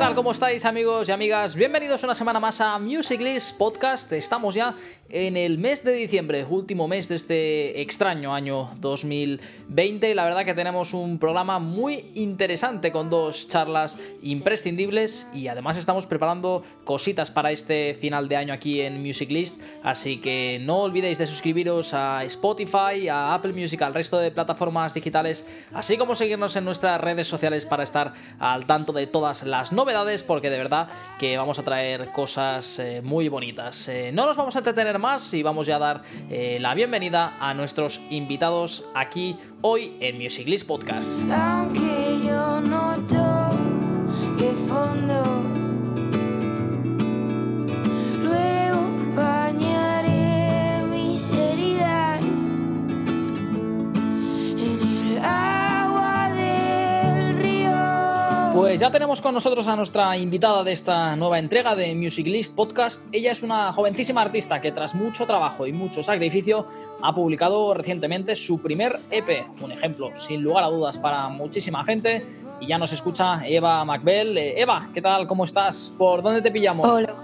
¿Qué 0.00 0.06
tal? 0.06 0.14
¿Cómo 0.14 0.32
estáis 0.32 0.64
amigos 0.64 1.10
y 1.10 1.12
amigas? 1.12 1.54
Bienvenidos 1.54 2.02
una 2.02 2.14
semana 2.14 2.40
más 2.40 2.58
a 2.62 2.78
Music 2.78 3.20
List 3.20 3.58
Podcast. 3.58 4.10
Estamos 4.14 4.54
ya 4.54 4.72
en 5.12 5.36
el 5.36 5.58
mes 5.58 5.82
de 5.82 5.92
diciembre, 5.92 6.44
último 6.48 6.86
mes 6.86 7.08
de 7.08 7.16
este 7.16 7.80
extraño 7.80 8.32
año 8.32 8.70
2020. 8.80 10.14
La 10.14 10.24
verdad 10.24 10.44
que 10.44 10.54
tenemos 10.54 10.94
un 10.94 11.18
programa 11.18 11.58
muy 11.58 12.04
interesante 12.14 12.92
con 12.92 13.10
dos 13.10 13.48
charlas 13.48 13.98
imprescindibles 14.22 15.26
y 15.34 15.48
además 15.48 15.76
estamos 15.76 16.06
preparando 16.06 16.64
cositas 16.84 17.30
para 17.30 17.50
este 17.50 17.96
final 18.00 18.28
de 18.28 18.36
año 18.36 18.54
aquí 18.54 18.80
en 18.80 19.02
Music 19.02 19.30
List. 19.30 19.60
Así 19.82 20.18
que 20.18 20.58
no 20.62 20.78
olvidéis 20.78 21.18
de 21.18 21.26
suscribiros 21.26 21.92
a 21.92 22.24
Spotify, 22.24 23.08
a 23.08 23.34
Apple 23.34 23.52
Music, 23.52 23.82
al 23.82 23.94
resto 23.94 24.18
de 24.18 24.30
plataformas 24.30 24.94
digitales, 24.94 25.46
así 25.72 25.96
como 25.96 26.14
seguirnos 26.14 26.54
en 26.54 26.64
nuestras 26.64 27.00
redes 27.00 27.26
sociales 27.26 27.66
para 27.66 27.82
estar 27.82 28.12
al 28.38 28.66
tanto 28.66 28.92
de 28.92 29.06
todas 29.06 29.42
las 29.42 29.72
novedades, 29.72 30.22
porque 30.22 30.50
de 30.50 30.58
verdad 30.58 30.88
que 31.18 31.36
vamos 31.36 31.58
a 31.58 31.64
traer 31.64 32.10
cosas 32.12 32.78
eh, 32.78 33.00
muy 33.02 33.28
bonitas. 33.28 33.88
Eh, 33.88 34.10
no 34.12 34.26
nos 34.26 34.36
vamos 34.36 34.54
a 34.54 34.58
entretener 34.58 34.99
más 35.00 35.34
y 35.34 35.42
vamos 35.42 35.66
ya 35.66 35.76
a 35.76 35.78
dar 35.78 36.02
eh, 36.30 36.58
la 36.60 36.74
bienvenida 36.74 37.36
a 37.40 37.54
nuestros 37.54 38.00
invitados 38.10 38.84
aquí 38.94 39.36
hoy 39.62 39.92
en 40.00 40.18
Music 40.18 40.46
List 40.46 40.66
Podcast. 40.66 41.12
Pues 58.60 58.78
ya 58.78 58.90
tenemos 58.90 59.22
con 59.22 59.32
nosotros 59.32 59.66
a 59.68 59.74
nuestra 59.74 60.18
invitada 60.18 60.62
de 60.62 60.72
esta 60.72 61.16
nueva 61.16 61.38
entrega 61.38 61.74
de 61.74 61.94
Music 61.94 62.26
List 62.26 62.54
Podcast. 62.54 63.06
Ella 63.10 63.32
es 63.32 63.42
una 63.42 63.72
jovencísima 63.72 64.20
artista 64.20 64.60
que 64.60 64.70
tras 64.70 64.94
mucho 64.94 65.24
trabajo 65.24 65.66
y 65.66 65.72
mucho 65.72 66.02
sacrificio 66.02 66.66
ha 67.00 67.14
publicado 67.14 67.72
recientemente 67.72 68.36
su 68.36 68.60
primer 68.60 69.00
EP, 69.10 69.46
un 69.62 69.72
ejemplo 69.72 70.10
sin 70.14 70.42
lugar 70.42 70.64
a 70.64 70.66
dudas 70.66 70.98
para 70.98 71.30
muchísima 71.30 71.82
gente. 71.84 72.22
Y 72.60 72.66
ya 72.66 72.76
nos 72.76 72.92
escucha 72.92 73.48
Eva 73.48 73.82
MacBell. 73.86 74.36
Eh, 74.36 74.60
Eva, 74.60 74.90
¿qué 74.92 75.00
tal? 75.00 75.26
¿Cómo 75.26 75.44
estás? 75.44 75.94
¿Por 75.96 76.20
dónde 76.20 76.42
te 76.42 76.50
pillamos? 76.50 76.86
Hola. 76.86 77.14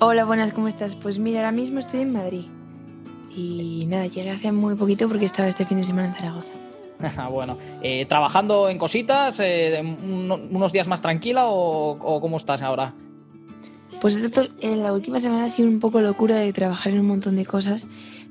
Hola, 0.00 0.24
buenas, 0.24 0.50
¿cómo 0.50 0.66
estás? 0.66 0.96
Pues 0.96 1.20
mira, 1.20 1.38
ahora 1.38 1.52
mismo 1.52 1.78
estoy 1.78 2.00
en 2.00 2.12
Madrid. 2.12 2.46
Y 3.30 3.86
nada, 3.86 4.08
llegué 4.08 4.30
hace 4.30 4.50
muy 4.50 4.74
poquito 4.74 5.06
porque 5.06 5.26
estaba 5.26 5.48
este 5.48 5.66
fin 5.66 5.78
de 5.78 5.84
semana 5.84 6.08
en 6.08 6.14
Zaragoza. 6.16 6.53
bueno, 7.30 7.56
eh, 7.82 8.06
¿trabajando 8.06 8.68
en 8.68 8.78
cositas? 8.78 9.38
eh, 9.40 9.80
un- 9.82 10.48
¿Unos 10.50 10.72
días 10.72 10.88
más 10.88 11.00
tranquila 11.00 11.46
o, 11.46 11.92
o 11.92 12.20
cómo 12.20 12.36
estás 12.36 12.62
ahora? 12.62 12.94
Pues 14.00 14.16
esto, 14.16 14.44
en 14.60 14.82
la 14.82 14.92
última 14.92 15.18
semana 15.20 15.44
ha 15.44 15.48
sido 15.48 15.68
un 15.68 15.80
poco 15.80 16.00
locura 16.00 16.36
de 16.36 16.52
trabajar 16.52 16.92
en 16.92 17.00
un 17.00 17.06
montón 17.06 17.36
de 17.36 17.46
cosas, 17.46 17.86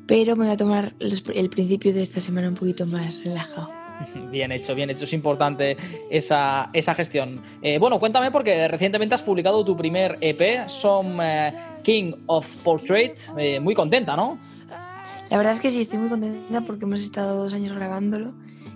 pero 0.05 0.35
me 0.35 0.45
voy 0.45 0.53
a 0.53 0.57
tomar 0.57 0.93
los- 0.99 1.23
el 1.33 1.49
principio 1.49 1.93
de 1.93 2.03
esta 2.03 2.21
semana 2.21 2.47
un 2.49 2.55
poquito 2.55 2.85
más 2.85 3.23
relajado. 3.23 3.69
Bien 4.31 4.51
hecho, 4.51 4.73
bien 4.75 4.89
hecho. 4.89 5.05
Es 5.05 5.13
importante 5.13 5.77
esa, 6.09 6.69
esa 6.73 6.95
gestión. 6.95 7.39
Eh, 7.61 7.77
bueno, 7.77 7.99
cuéntame 7.99 8.31
porque 8.31 8.67
recientemente 8.67 9.13
has 9.15 9.21
publicado 9.23 9.63
tu 9.63 9.77
primer 9.77 10.17
EP, 10.19 10.67
Some 10.67 11.53
King 11.83 12.11
of 12.25 12.47
Portrait. 12.63 13.13
Eh, 13.37 13.59
muy 13.59 13.75
contenta, 13.75 14.15
¿no? 14.15 14.37
La 15.29 15.37
verdad 15.37 15.53
es 15.53 15.61
que 15.61 15.69
sí, 15.71 15.81
estoy 15.81 15.99
muy 15.99 16.09
contenta 16.09 16.61
porque 16.61 16.85
hemos 16.85 17.01
estado 17.01 17.43
dos 17.43 17.53
años 17.53 17.73
grabándolo 17.73 18.33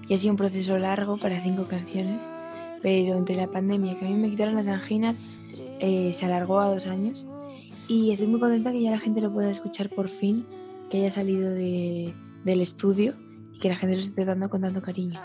y 0.08 0.14
ha 0.14 0.18
sido 0.18 0.32
un 0.32 0.38
proceso 0.38 0.78
largo 0.78 1.18
para 1.18 1.42
cinco 1.42 1.68
canciones, 1.68 2.28
pero 2.82 3.16
entre 3.16 3.36
la 3.36 3.48
pandemia, 3.48 3.96
que 3.98 4.06
a 4.06 4.10
mí 4.10 4.16
me 4.16 4.30
quitaron 4.30 4.56
las 4.56 4.68
anginas, 4.68 5.22
eh, 5.80 6.12
se 6.14 6.26
alargó 6.26 6.60
a 6.60 6.68
dos 6.68 6.88
años 6.88 7.26
y 7.88 8.12
estoy 8.12 8.28
muy 8.28 8.40
contenta 8.40 8.72
que 8.72 8.82
ya 8.82 8.92
la 8.92 9.00
gente 9.00 9.22
lo 9.22 9.32
pueda 9.32 9.50
escuchar 9.52 9.90
por 9.90 10.10
fin, 10.10 10.46
que 10.90 10.98
haya 11.00 11.12
salido 11.12 11.52
de- 11.52 12.14
del 12.44 12.62
estudio 12.62 13.14
y 13.54 13.60
que 13.60 13.70
la 13.70 13.76
gente 13.76 13.96
lo 13.96 14.02
esté 14.02 14.24
tratando 14.24 14.50
con 14.50 14.62
tanto 14.62 14.82
cariño. 14.82 15.20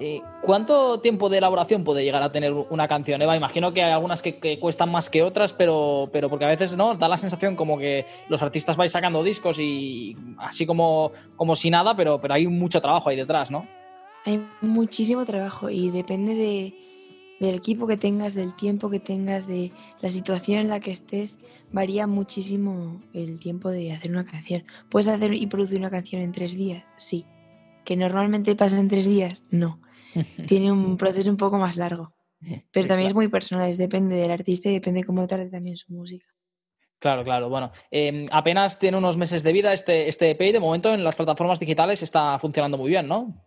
Eh, 0.00 0.20
¿Cuánto 0.42 0.98
tiempo 0.98 1.28
de 1.28 1.38
elaboración 1.38 1.84
puede 1.84 2.02
llegar 2.02 2.20
a 2.22 2.28
tener 2.28 2.52
una 2.52 2.88
canción, 2.88 3.22
Eva? 3.22 3.36
Imagino 3.36 3.72
que 3.72 3.84
hay 3.84 3.92
algunas 3.92 4.22
que, 4.22 4.38
que 4.38 4.58
cuestan 4.58 4.90
más 4.90 5.08
que 5.08 5.22
otras, 5.22 5.52
pero, 5.52 6.08
pero 6.12 6.28
porque 6.28 6.44
a 6.46 6.48
veces 6.48 6.76
no 6.76 6.96
da 6.96 7.08
la 7.08 7.16
sensación 7.16 7.54
como 7.54 7.78
que 7.78 8.04
los 8.28 8.42
artistas 8.42 8.76
vais 8.76 8.90
sacando 8.90 9.22
discos 9.22 9.58
y 9.60 10.16
así 10.38 10.66
como, 10.66 11.12
como 11.36 11.54
si 11.54 11.70
nada, 11.70 11.94
pero, 11.94 12.20
pero 12.20 12.34
hay 12.34 12.48
mucho 12.48 12.80
trabajo 12.80 13.08
ahí 13.08 13.16
detrás, 13.16 13.52
¿no? 13.52 13.68
Hay 14.24 14.46
muchísimo 14.60 15.24
trabajo 15.24 15.70
y 15.70 15.90
depende 15.90 16.34
de, 16.34 16.74
del 17.40 17.54
equipo 17.54 17.86
que 17.86 17.96
tengas, 17.96 18.34
del 18.34 18.54
tiempo 18.54 18.90
que 18.90 19.00
tengas, 19.00 19.46
de 19.46 19.72
la 20.00 20.08
situación 20.08 20.60
en 20.60 20.68
la 20.68 20.80
que 20.80 20.90
estés, 20.90 21.38
varía 21.72 22.06
muchísimo 22.06 23.02
el 23.12 23.38
tiempo 23.38 23.70
de 23.70 23.92
hacer 23.92 24.10
una 24.10 24.24
canción. 24.24 24.64
¿Puedes 24.88 25.08
hacer 25.08 25.34
y 25.34 25.46
producir 25.46 25.78
una 25.78 25.90
canción 25.90 26.22
en 26.22 26.32
tres 26.32 26.56
días? 26.56 26.84
Sí. 26.96 27.26
¿Que 27.84 27.96
normalmente 27.96 28.56
pasa 28.56 28.78
en 28.78 28.88
tres 28.88 29.06
días? 29.06 29.42
No. 29.50 29.80
Tiene 30.46 30.72
un 30.72 30.96
proceso 30.96 31.30
un 31.30 31.36
poco 31.36 31.58
más 31.58 31.76
largo. 31.76 32.14
Pero 32.72 32.88
también 32.88 33.08
es 33.08 33.14
muy 33.14 33.28
personal, 33.28 33.70
es 33.70 33.78
depende 33.78 34.16
del 34.16 34.30
artista 34.30 34.68
y 34.68 34.74
depende 34.74 35.04
cómo 35.04 35.26
trate 35.26 35.50
también 35.50 35.76
su 35.76 35.92
música. 35.92 36.26
Claro, 36.98 37.24
claro. 37.24 37.48
Bueno, 37.48 37.70
eh, 37.90 38.26
apenas 38.32 38.78
tiene 38.78 38.96
unos 38.96 39.16
meses 39.16 39.42
de 39.42 39.52
vida 39.52 39.72
este, 39.72 40.08
este 40.08 40.30
EP 40.30 40.40
y 40.42 40.52
de 40.52 40.60
momento 40.60 40.92
en 40.92 41.04
las 41.04 41.16
plataformas 41.16 41.60
digitales 41.60 42.02
está 42.02 42.38
funcionando 42.38 42.78
muy 42.78 42.90
bien, 42.90 43.08
¿no? 43.08 43.43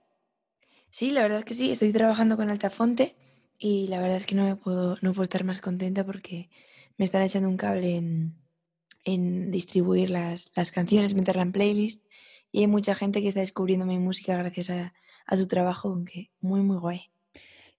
Sí, 0.91 1.11
la 1.11 1.21
verdad 1.21 1.39
es 1.39 1.45
que 1.45 1.53
sí, 1.53 1.71
estoy 1.71 1.91
trabajando 1.93 2.37
con 2.37 2.49
Altafonte 2.49 3.15
y 3.57 3.87
la 3.87 3.99
verdad 3.99 4.17
es 4.17 4.25
que 4.25 4.35
no 4.35 4.43
me 4.45 4.55
puedo, 4.55 4.97
no 5.01 5.13
puedo 5.13 5.23
estar 5.23 5.43
más 5.43 5.61
contenta 5.61 6.05
porque 6.05 6.49
me 6.97 7.05
están 7.05 7.21
echando 7.21 7.49
un 7.49 7.57
cable 7.57 7.95
en, 7.95 8.35
en 9.05 9.51
distribuir 9.51 10.09
las, 10.09 10.51
las 10.55 10.71
canciones, 10.71 11.13
meterla 11.15 11.43
en 11.43 11.51
playlist 11.51 12.05
y 12.51 12.61
hay 12.61 12.67
mucha 12.67 12.95
gente 12.95 13.21
que 13.21 13.29
está 13.29 13.41
descubriendo 13.41 13.85
mi 13.85 13.99
música 13.99 14.37
gracias 14.37 14.69
a, 14.71 14.93
a 15.25 15.35
su 15.35 15.47
trabajo, 15.47 16.03
que 16.05 16.31
muy, 16.41 16.61
muy 16.61 16.77
guay. 16.77 17.11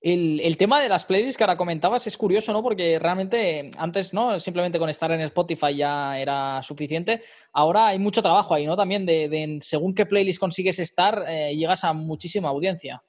El, 0.00 0.38
el 0.40 0.56
tema 0.56 0.80
de 0.80 0.88
las 0.88 1.04
playlists 1.04 1.36
que 1.36 1.42
ahora 1.42 1.56
comentabas 1.56 2.06
es 2.06 2.16
curioso, 2.16 2.52
¿no? 2.52 2.62
Porque 2.62 2.98
realmente 3.00 3.58
eh, 3.58 3.70
antes, 3.78 4.14
¿no? 4.14 4.38
Simplemente 4.38 4.78
con 4.78 4.88
estar 4.88 5.10
en 5.10 5.20
Spotify 5.22 5.74
ya 5.74 6.18
era 6.20 6.62
suficiente. 6.62 7.22
Ahora 7.52 7.88
hay 7.88 7.98
mucho 7.98 8.22
trabajo 8.22 8.54
ahí, 8.54 8.64
¿no? 8.64 8.76
También 8.76 9.04
de, 9.06 9.58
según 9.60 9.94
qué 9.94 10.06
playlist 10.06 10.38
consigues 10.38 10.78
estar, 10.78 11.24
eh, 11.28 11.56
llegas 11.56 11.82
a 11.82 11.92
muchísima 11.92 12.48
audiencia. 12.48 13.02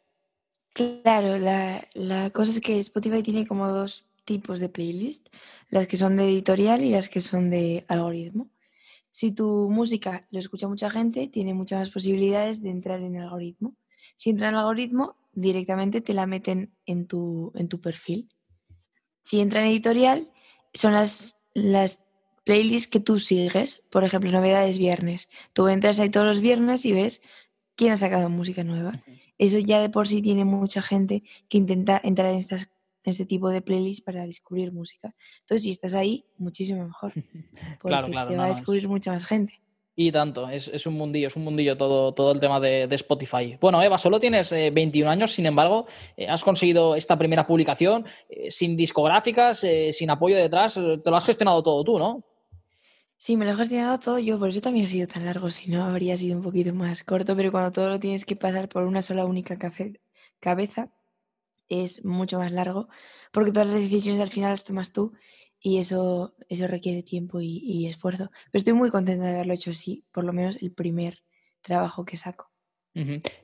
Claro, 0.74 1.38
la, 1.38 1.88
la 1.94 2.30
cosa 2.32 2.52
es 2.52 2.62
que 2.62 2.80
Spotify 2.80 3.22
tiene 3.22 3.46
como 3.46 3.68
dos 3.68 4.06
tipos 4.26 4.60
de 4.60 4.70
playlist, 4.70 5.30
las 5.70 5.88
que 5.88 5.98
son 5.98 6.16
de 6.16 6.24
editorial 6.24 6.84
y 6.84 6.92
las 6.92 7.10
que 7.10 7.22
son 7.22 7.50
de 7.50 7.86
algoritmo. 7.88 8.50
Si 9.12 9.32
tu 9.32 9.70
música 9.70 10.28
lo 10.32 10.40
escucha 10.40 10.68
mucha 10.68 10.90
gente, 10.90 11.28
tiene 11.28 11.54
muchas 11.54 11.80
más 11.80 11.90
posibilidades 11.90 12.62
de 12.62 12.70
entrar 12.70 13.02
en 13.02 13.18
algoritmo. 13.18 13.76
Si 14.16 14.30
entra 14.30 14.50
en 14.50 14.56
algoritmo, 14.56 15.16
directamente 15.34 16.02
te 16.02 16.14
la 16.14 16.28
meten 16.28 16.76
en 16.86 17.08
tu, 17.08 17.52
en 17.56 17.70
tu 17.70 17.82
perfil. 17.82 18.30
Si 19.24 19.40
entra 19.40 19.62
en 19.62 19.68
editorial, 19.68 20.32
son 20.74 20.94
las, 20.94 21.46
las 21.54 22.06
playlists 22.44 22.90
que 22.90 23.00
tú 23.00 23.20
sigues. 23.20 23.84
Por 23.90 24.04
ejemplo, 24.04 24.32
novedades 24.32 24.78
viernes. 24.78 25.30
Tú 25.54 25.68
entras 25.68 26.00
ahí 26.00 26.10
todos 26.10 26.28
los 26.28 26.42
viernes 26.42 26.86
y 26.86 26.94
ves 26.94 27.22
quién 27.76 27.94
ha 27.94 27.98
sacado 27.98 28.30
música 28.30 28.64
nueva. 28.64 29.04
Eso 29.38 29.60
ya 29.60 29.80
de 29.80 29.90
por 29.90 30.08
sí 30.08 30.22
tiene 30.22 30.46
mucha 30.46 30.82
gente 30.82 31.24
que 31.48 31.58
intenta 31.58 32.02
entrar 32.04 32.32
en, 32.32 32.38
estas, 32.38 32.64
en 33.04 33.12
este 33.12 33.26
tipo 33.26 33.50
de 33.50 33.62
playlists 33.62 34.04
para 34.04 34.26
descubrir 34.26 34.74
música. 34.74 35.16
Entonces, 35.42 35.64
si 35.64 35.72
estás 35.72 35.94
ahí, 35.94 36.26
muchísimo 36.38 36.84
mejor. 36.84 37.14
Porque 37.14 37.88
Claro, 37.88 38.08
claro, 38.08 38.30
te 38.30 38.36
va 38.36 38.46
a 38.46 38.50
descubrir 38.50 38.88
mucha 38.88 39.14
más 39.14 39.26
gente. 39.26 39.62
Y 40.02 40.14
tanto, 40.14 40.48
es, 40.48 40.86
un 40.88 40.94
mundillo, 40.94 41.28
es 41.28 41.36
un 41.36 41.44
mundillo 41.44 41.76
todo, 41.76 42.14
todo 42.14 42.32
el 42.32 42.40
tema 42.40 42.62
de, 42.62 42.88
Spotify. 42.92 43.58
Bueno, 43.60 43.84
Eva, 43.84 43.98
solo 43.98 44.18
tienes 44.18 44.50
eh, 44.54 44.72
21 44.72 45.12
años, 45.12 45.34
sin 45.34 45.46
embargo, 45.46 45.88
eh, 46.16 46.26
has 46.26 46.42
conseguido 46.42 46.96
esta 46.96 47.18
primera 47.18 47.46
publicación 47.46 48.06
eh, 48.30 48.50
sin 48.50 48.78
discográficas, 48.78 49.62
eh, 49.66 49.92
sin 49.92 50.10
apoyo 50.10 50.38
detrás, 50.38 50.76
te 50.76 51.10
lo 51.10 51.18
has 51.18 51.26
gestionado 51.26 51.62
todo 51.62 51.84
tú, 51.84 52.00
¿no? 52.00 52.24
Sí, 53.18 53.36
me 53.36 53.44
lo 53.44 53.52
he 53.52 53.56
gestionado 53.56 54.00
todo 54.00 54.20
yo, 54.20 54.40
por 54.40 54.48
eso 54.48 54.62
también 54.62 54.86
ha 54.86 54.88
sido 54.88 55.06
tan 55.06 55.26
largo, 55.26 55.52
si 55.52 55.70
no 55.70 55.84
habría 55.84 56.16
sido 56.16 56.38
un 56.38 56.44
poquito 56.44 56.74
más 56.74 57.04
corto, 57.04 57.36
pero 57.36 57.52
cuando 57.52 57.74
todo 57.74 57.90
lo 57.90 58.00
tienes 58.00 58.24
que 58.24 58.38
pasar 58.38 58.70
por 58.70 58.84
una 58.84 59.02
sola 59.02 59.26
única 59.26 59.58
cabeza, 60.40 60.94
es 61.68 62.06
mucho 62.06 62.38
más 62.40 62.54
largo, 62.54 62.88
porque 63.34 63.52
todas 63.52 63.68
las 63.68 63.82
decisiones 63.82 64.22
al 64.22 64.30
final 64.30 64.52
las 64.52 64.64
tomas 64.64 64.94
tú 64.94 65.12
y 65.62 65.78
eso, 65.80 66.36
eso 66.48 66.68
requiere 66.68 67.04
tiempo 67.04 67.42
y, 67.42 67.62
y 67.64 67.88
esfuerzo. 67.88 68.32
Pero 68.52 68.60
estoy 68.60 68.74
muy 68.74 68.90
contenta 68.90 69.26
de 69.26 69.32
haberlo 69.32 69.54
hecho 69.54 69.72
así, 69.72 70.06
por 70.12 70.24
lo 70.24 70.34
menos 70.34 70.58
el 70.62 70.72
primer 70.72 71.24
trabajo 71.62 72.06
que 72.06 72.18
saco. 72.18 72.50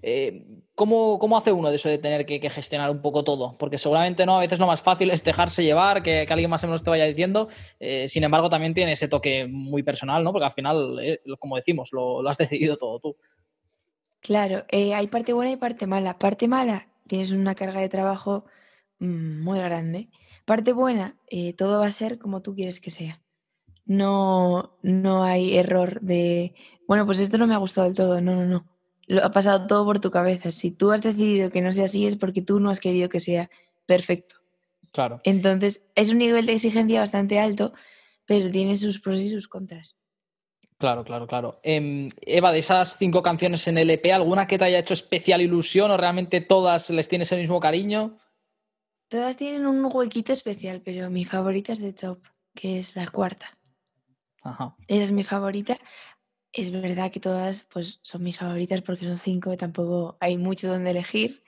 Eh, 0.02 0.46
¿cómo, 0.74 1.18
cómo 1.20 1.38
hace 1.38 1.52
uno 1.52 1.70
de 1.70 1.78
eso 1.78 1.88
de 1.88 1.98
tener 1.98 2.26
que, 2.26 2.40
que 2.40 2.50
gestionar 2.50 2.90
un 2.92 3.02
poco 3.02 3.24
todo? 3.24 3.56
Porque 3.58 3.78
seguramente 3.78 4.26
no, 4.26 4.38
a 4.38 4.42
veces 4.42 4.60
lo 4.60 4.68
más 4.68 4.82
fácil 4.82 5.12
es 5.12 5.24
dejarse 5.24 5.64
llevar, 5.64 6.04
que, 6.04 6.26
que 6.26 6.34
alguien 6.34 6.50
más 6.50 6.64
o 6.64 6.68
menos 6.68 6.84
te 6.84 6.90
vaya 6.90 7.06
diciendo. 7.06 7.48
eh, 7.80 8.08
sin 8.10 8.24
embargo, 8.24 8.50
también 8.50 8.74
tiene 8.74 8.94
ese 8.94 9.08
toque 9.08 9.48
muy 9.48 9.84
personal, 9.84 10.24
¿no? 10.24 10.32
Porque 10.32 10.46
al 10.46 10.52
final, 10.52 11.00
eh, 11.02 11.22
como 11.40 11.56
decimos, 11.56 11.90
lo, 11.94 12.22
lo 12.22 12.30
has 12.30 12.38
decidido 12.38 12.78
todo 12.78 13.00
tú. 13.00 13.18
Claro, 14.20 14.66
hay 14.72 15.08
parte 15.08 15.34
buena 15.34 15.52
y 15.52 15.58
parte 15.58 15.86
mala. 15.86 16.18
Parte 16.18 16.48
mala, 16.48 16.90
tienes 17.08 17.32
una 17.32 17.56
carga 17.56 17.80
de 17.80 17.90
trabajo 17.90 18.46
mm, 19.00 19.44
muy 19.44 19.60
grande, 19.60 20.10
Parte 20.46 20.74
buena, 20.74 21.18
eh, 21.28 21.54
todo 21.54 21.80
va 21.80 21.88
a 21.88 21.92
ser 21.92 22.20
como 22.20 22.42
tú 22.42 22.54
quieres 22.54 22.80
que 22.80 22.92
sea. 22.92 23.22
No, 23.86 24.78
no 24.82 25.24
hay 25.24 25.58
error 25.58 26.00
de, 26.02 26.54
bueno, 26.88 27.06
pues 27.06 27.20
esto 27.20 27.38
no 27.38 27.48
me 27.48 27.56
ha 27.56 27.60
gustado 27.60 27.88
del 27.88 27.96
todo. 27.96 28.22
No, 28.22 28.36
no, 28.36 28.46
no. 28.46 28.66
Lo 29.08 29.24
ha 29.24 29.32
pasado 29.32 29.68
todo 29.68 29.86
por 29.86 30.00
tu 30.00 30.10
cabeza. 30.12 30.52
Si 30.52 30.72
tú 30.72 30.92
has 30.92 31.02
decidido 31.02 31.52
que 31.52 31.62
no 31.62 31.72
sea 31.72 31.86
así 31.86 32.06
es 32.06 32.16
porque 32.16 32.42
tú 32.42 32.60
no 32.60 32.70
has 32.70 32.80
querido 32.80 33.10
que 33.10 33.20
sea 33.20 33.50
perfecto. 33.86 34.36
Claro. 34.92 35.20
Entonces, 35.24 35.88
es 35.96 36.10
un 36.10 36.20
nivel 36.20 36.46
de 36.46 36.54
exigencia 36.54 37.00
bastante 37.00 37.40
alto, 37.40 37.74
pero 38.26 38.50
tiene 38.50 38.76
sus 38.76 39.00
pros 39.02 39.20
y 39.20 39.30
sus 39.30 39.48
contras. 39.48 39.96
Claro, 40.78 41.04
claro, 41.04 41.28
claro. 41.28 41.60
Em, 41.64 42.10
Eva, 42.22 42.52
de 42.52 42.60
esas 42.60 42.98
cinco 42.98 43.24
canciones 43.24 43.68
en 43.68 43.78
el 43.78 43.90
EP, 43.90 44.12
¿alguna 44.12 44.48
que 44.48 44.58
te 44.58 44.66
haya 44.66 44.80
hecho 44.80 44.94
especial 44.94 45.42
ilusión 45.42 45.92
o 45.92 45.98
realmente 45.98 46.42
todas 46.42 46.90
les 46.90 47.08
tienes 47.08 47.32
el 47.32 47.40
mismo 47.40 47.60
cariño? 47.60 48.18
Todas 49.16 49.38
tienen 49.38 49.66
un 49.66 49.90
huequito 49.90 50.34
especial, 50.34 50.82
pero 50.84 51.10
mi 51.10 51.24
favorita 51.24 51.72
es 51.72 51.80
de 51.80 51.94
Top, 51.94 52.20
que 52.54 52.80
es 52.80 52.98
la 52.98 53.08
cuarta. 53.08 53.58
Ajá. 54.44 54.76
Esa 54.90 55.04
es 55.06 55.14
mi 55.14 55.24
favorita. 55.24 55.78
Es 56.52 56.70
verdad 56.70 57.10
que 57.10 57.22
todas 57.22 57.64
pues, 57.72 58.02
son 58.02 58.24
mis 58.24 58.38
favoritas 58.38 58.82
porque 58.82 59.06
son 59.06 59.18
cinco 59.18 59.56
tampoco 59.56 60.18
hay 60.20 60.36
mucho 60.36 60.68
donde 60.68 60.92
elegir, 60.92 61.46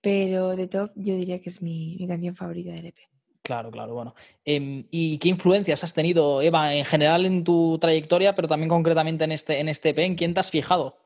pero 0.00 0.56
de 0.56 0.66
Top 0.66 0.90
yo 0.96 1.14
diría 1.14 1.40
que 1.40 1.50
es 1.50 1.62
mi, 1.62 1.96
mi 2.00 2.08
canción 2.08 2.34
favorita 2.34 2.72
del 2.72 2.86
EP. 2.86 2.98
Claro, 3.42 3.70
claro, 3.70 3.94
bueno. 3.94 4.16
Em, 4.44 4.84
¿Y 4.90 5.18
qué 5.18 5.28
influencias 5.28 5.84
has 5.84 5.94
tenido, 5.94 6.42
Eva, 6.42 6.74
en 6.74 6.84
general 6.84 7.26
en 7.26 7.44
tu 7.44 7.78
trayectoria, 7.78 8.34
pero 8.34 8.48
también 8.48 8.68
concretamente 8.68 9.22
en 9.22 9.30
este, 9.30 9.60
en 9.60 9.68
este 9.68 9.90
EP? 9.90 9.98
¿En 10.04 10.16
quién 10.16 10.34
te 10.34 10.40
has 10.40 10.50
fijado? 10.50 10.98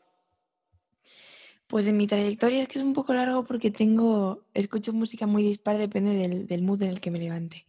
Pues 1.68 1.86
en 1.86 1.98
mi 1.98 2.06
trayectoria 2.06 2.62
es 2.62 2.68
que 2.68 2.78
es 2.78 2.84
un 2.84 2.94
poco 2.94 3.12
largo 3.12 3.44
porque 3.44 3.70
tengo, 3.70 4.46
escucho 4.54 4.94
música 4.94 5.26
muy 5.26 5.42
dispar, 5.42 5.76
depende 5.76 6.14
del, 6.14 6.46
del 6.46 6.62
mood 6.62 6.82
en 6.82 6.88
el 6.88 7.00
que 7.00 7.10
me 7.10 7.18
levante. 7.18 7.66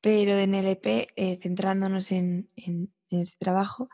Pero 0.00 0.32
en 0.32 0.54
el 0.54 0.66
EP, 0.66 1.08
eh, 1.14 1.38
centrándonos 1.40 2.10
en, 2.10 2.48
en, 2.56 2.92
este 3.10 3.36
trabajo, 3.38 3.88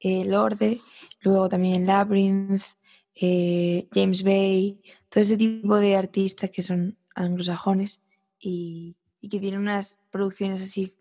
eh, 0.00 0.24
Lorde, 0.24 0.80
luego 1.20 1.48
también 1.48 1.86
Labyrinth, 1.86 2.62
eh, 3.14 3.86
James 3.92 4.24
Bay, 4.24 4.82
todo 5.08 5.22
ese 5.22 5.36
tipo 5.36 5.76
de 5.76 5.94
artistas 5.94 6.50
que 6.50 6.62
son 6.62 6.98
anglosajones 7.14 8.02
y, 8.40 8.96
y 9.20 9.28
que 9.28 9.38
tienen 9.38 9.60
unas 9.60 10.00
producciones 10.10 10.62
así, 10.62 10.96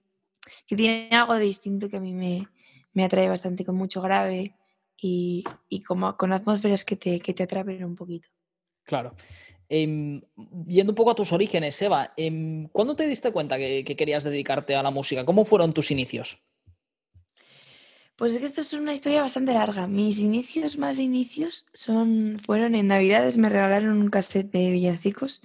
que 0.67 0.75
tienen 0.75 1.11
algo 1.11 1.33
de 1.33 1.45
distinto 1.45 1.89
que 1.89 1.97
a 1.97 2.01
mí 2.01 2.13
me, 2.13 2.47
me 2.93 3.03
atrae 3.03 3.29
bastante, 3.29 3.65
con 3.65 3.75
mucho 3.75 3.99
grave 3.99 4.58
y, 5.01 5.43
y 5.69 5.81
como, 5.81 6.15
con 6.17 6.33
atmósferas 6.33 6.85
que 6.85 6.95
te, 6.95 7.19
que 7.19 7.33
te 7.33 7.43
atrapen 7.43 7.83
un 7.83 7.95
poquito. 7.95 8.29
Claro. 8.83 9.15
Em, 9.67 10.21
yendo 10.67 10.91
un 10.91 10.95
poco 10.95 11.11
a 11.11 11.15
tus 11.15 11.31
orígenes, 11.31 11.79
Eva, 11.81 12.13
em, 12.17 12.67
¿cuándo 12.69 12.95
te 12.95 13.07
diste 13.07 13.31
cuenta 13.31 13.57
que, 13.57 13.83
que 13.83 13.95
querías 13.95 14.23
dedicarte 14.23 14.75
a 14.75 14.83
la 14.83 14.89
música? 14.89 15.25
¿Cómo 15.25 15.45
fueron 15.45 15.73
tus 15.73 15.91
inicios? 15.91 16.41
Pues 18.15 18.33
es 18.33 18.39
que 18.39 18.45
esto 18.45 18.61
es 18.61 18.73
una 18.73 18.93
historia 18.93 19.21
bastante 19.21 19.53
larga. 19.53 19.87
Mis 19.87 20.19
inicios 20.19 20.77
más 20.77 20.99
inicios 20.99 21.65
son, 21.73 22.37
fueron 22.37 22.75
en 22.75 22.87
Navidades, 22.87 23.37
me 23.37 23.47
regalaron 23.47 23.97
un 23.97 24.09
cassette 24.09 24.51
de 24.51 24.71
villancicos 24.71 25.41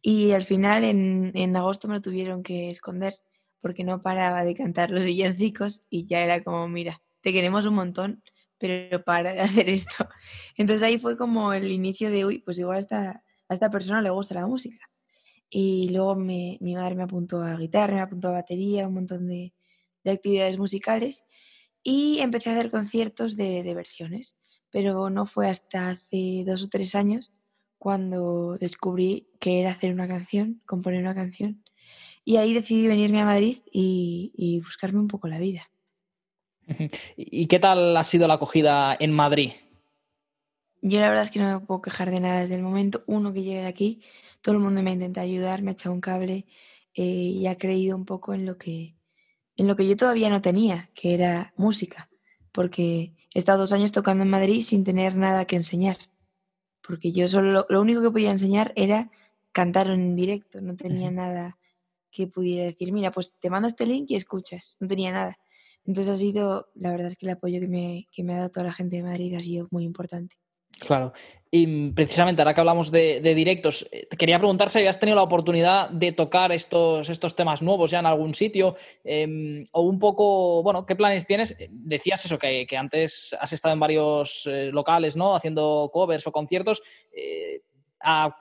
y 0.00 0.30
al 0.30 0.44
final 0.44 0.84
en, 0.84 1.32
en 1.34 1.56
agosto 1.56 1.88
me 1.88 1.94
lo 1.96 2.00
tuvieron 2.00 2.42
que 2.42 2.70
esconder 2.70 3.18
porque 3.60 3.84
no 3.84 4.00
paraba 4.00 4.44
de 4.44 4.54
cantar 4.54 4.92
los 4.92 5.04
villancicos 5.04 5.82
y 5.90 6.06
ya 6.06 6.20
era 6.20 6.42
como, 6.42 6.68
mira, 6.68 7.02
te 7.20 7.32
queremos 7.32 7.66
un 7.66 7.74
montón, 7.74 8.22
pero 8.58 9.02
para 9.04 9.32
de 9.32 9.40
hacer 9.40 9.68
esto. 9.68 10.08
Entonces 10.56 10.82
ahí 10.82 10.98
fue 10.98 11.16
como 11.16 11.52
el 11.52 11.70
inicio 11.70 12.10
de, 12.10 12.24
uy, 12.24 12.38
pues 12.40 12.58
igual 12.58 12.76
a 12.76 12.80
esta, 12.80 13.10
a 13.48 13.54
esta 13.54 13.70
persona 13.70 14.00
le 14.02 14.10
gusta 14.10 14.34
la 14.34 14.46
música. 14.46 14.88
Y 15.50 15.90
luego 15.90 16.16
me- 16.16 16.58
mi 16.60 16.74
madre 16.74 16.94
me 16.96 17.04
apuntó 17.04 17.42
a 17.42 17.56
guitarra, 17.56 17.94
me 17.94 18.00
apuntó 18.02 18.28
a 18.28 18.32
batería, 18.32 18.88
un 18.88 18.94
montón 18.94 19.28
de, 19.28 19.54
de 20.04 20.10
actividades 20.10 20.58
musicales 20.58 21.24
y 21.82 22.18
empecé 22.20 22.50
a 22.50 22.54
hacer 22.54 22.70
conciertos 22.70 23.36
de, 23.36 23.62
de 23.62 23.74
versiones, 23.74 24.36
pero 24.70 25.08
no 25.10 25.26
fue 25.26 25.48
hasta 25.48 25.90
hace 25.90 26.42
dos 26.46 26.64
o 26.64 26.68
tres 26.68 26.94
años 26.94 27.32
cuando 27.78 28.56
descubrí 28.58 29.28
que 29.40 29.60
era 29.60 29.70
hacer 29.70 29.92
una 29.92 30.08
canción, 30.08 30.62
componer 30.66 31.00
una 31.02 31.14
canción. 31.14 31.62
Y 32.24 32.38
ahí 32.38 32.52
decidí 32.54 32.88
venirme 32.88 33.20
a 33.20 33.24
Madrid 33.24 33.58
y, 33.72 34.32
y 34.36 34.58
buscarme 34.60 34.98
un 34.98 35.08
poco 35.08 35.28
la 35.28 35.38
vida. 35.38 35.70
¿Y 37.16 37.46
qué 37.46 37.58
tal 37.58 37.96
ha 37.96 38.04
sido 38.04 38.28
la 38.28 38.34
acogida 38.34 38.96
en 38.98 39.12
Madrid? 39.12 39.52
Yo 40.82 41.00
la 41.00 41.08
verdad 41.08 41.24
es 41.24 41.30
que 41.30 41.40
no 41.40 41.60
me 41.60 41.66
puedo 41.66 41.82
quejar 41.82 42.10
de 42.10 42.20
nada 42.20 42.40
desde 42.40 42.56
el 42.56 42.62
momento 42.62 43.02
uno 43.06 43.32
que 43.32 43.42
llegué 43.42 43.62
de 43.62 43.66
aquí. 43.66 44.00
Todo 44.40 44.54
el 44.56 44.60
mundo 44.60 44.82
me 44.82 44.90
ha 44.90 44.94
intentado 44.94 45.26
ayudar, 45.26 45.62
me 45.62 45.70
ha 45.70 45.72
echado 45.72 45.94
un 45.94 46.00
cable 46.00 46.46
eh, 46.94 47.02
y 47.02 47.46
ha 47.46 47.58
creído 47.58 47.96
un 47.96 48.04
poco 48.04 48.34
en 48.34 48.46
lo 48.46 48.56
que 48.56 48.96
en 49.56 49.66
lo 49.66 49.76
que 49.76 49.88
yo 49.88 49.96
todavía 49.96 50.30
no 50.30 50.42
tenía, 50.42 50.90
que 50.94 51.14
era 51.14 51.52
música, 51.56 52.10
porque 52.52 53.14
he 53.34 53.38
estado 53.38 53.60
dos 53.60 53.72
años 53.72 53.92
tocando 53.92 54.22
en 54.22 54.30
Madrid 54.30 54.60
sin 54.60 54.84
tener 54.84 55.16
nada 55.16 55.46
que 55.46 55.56
enseñar, 55.56 55.96
porque 56.82 57.12
yo 57.12 57.26
solo 57.28 57.66
lo, 57.68 57.80
único 57.80 58.02
que 58.02 58.10
podía 58.10 58.30
enseñar 58.30 58.72
era 58.76 59.10
cantar 59.52 59.88
en 59.90 60.14
directo, 60.14 60.60
no 60.60 60.76
tenía 60.76 61.10
nada 61.10 61.58
que 62.10 62.26
pudiera 62.26 62.66
decir, 62.66 62.92
mira, 62.92 63.10
pues 63.10 63.34
te 63.38 63.50
mando 63.50 63.68
este 63.68 63.86
link 63.86 64.10
y 64.10 64.16
escuchas, 64.16 64.76
no 64.80 64.88
tenía 64.88 65.12
nada. 65.12 65.38
Entonces 65.86 66.14
ha 66.14 66.18
sido, 66.18 66.68
la 66.74 66.90
verdad 66.90 67.08
es 67.08 67.16
que 67.16 67.26
el 67.26 67.32
apoyo 67.32 67.60
que 67.60 67.68
me, 67.68 68.08
que 68.10 68.22
me 68.22 68.34
ha 68.34 68.38
dado 68.38 68.50
toda 68.50 68.66
la 68.66 68.72
gente 68.72 68.96
de 68.96 69.02
Madrid 69.02 69.34
ha 69.34 69.40
sido 69.40 69.68
muy 69.70 69.84
importante. 69.84 70.36
Claro. 70.78 71.12
Y 71.50 71.92
precisamente 71.92 72.42
ahora 72.42 72.52
que 72.52 72.60
hablamos 72.60 72.90
de, 72.90 73.20
directos, 73.20 73.88
eh, 73.90 74.06
te 74.10 74.16
quería 74.18 74.38
preguntar 74.38 74.68
si 74.68 74.78
habías 74.78 75.00
tenido 75.00 75.16
la 75.16 75.22
oportunidad 75.22 75.88
de 75.88 76.12
tocar 76.12 76.52
estos, 76.52 77.08
estos 77.08 77.34
temas 77.34 77.62
nuevos 77.62 77.90
ya 77.90 78.00
en 78.00 78.06
algún 78.06 78.34
sitio 78.34 78.76
em, 79.02 79.64
o 79.72 79.82
un 79.82 79.98
poco, 79.98 80.62
bueno, 80.62 80.84
¿qué 80.84 80.94
planes 80.94 81.24
tienes? 81.24 81.52
Eh, 81.58 81.68
Decías 81.70 82.24
eso, 82.26 82.38
que, 82.38 82.66
antes 82.76 83.34
has 83.40 83.52
estado 83.54 83.72
en 83.72 83.80
varios 83.80 84.42
eh, 84.46 84.70
locales, 84.70 85.16
¿no? 85.16 85.34
Haciendo 85.34 85.88
covers 85.92 86.26
o 86.26 86.32
conciertos. 86.32 86.82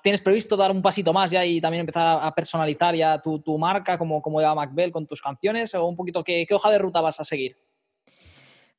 ¿Tienes 0.04 0.22
previsto 0.22 0.58
dar 0.58 0.72
un 0.72 0.82
pasito 0.82 1.14
más 1.14 1.32
ya 1.32 1.46
y 1.46 1.60
también 1.60 1.82
empezar 1.82 2.20
a, 2.22 2.34
personalizar 2.36 2.96
ya 2.96 3.22
tu, 3.22 3.58
marca 3.58 3.98
como, 3.98 4.22
como 4.22 4.42
Eva 4.42 4.56
MacBell 4.56 4.92
con 4.92 5.08
tus 5.08 5.22
canciones? 5.22 5.74
¿O 5.76 5.86
un 5.86 5.96
poquito 5.96 6.24
qué, 6.24 6.46
qué 6.48 6.54
hoja 6.54 6.70
de 6.70 6.78
ruta 6.78 7.02
vas 7.02 7.20
a 7.20 7.24
seguir? 7.24 7.58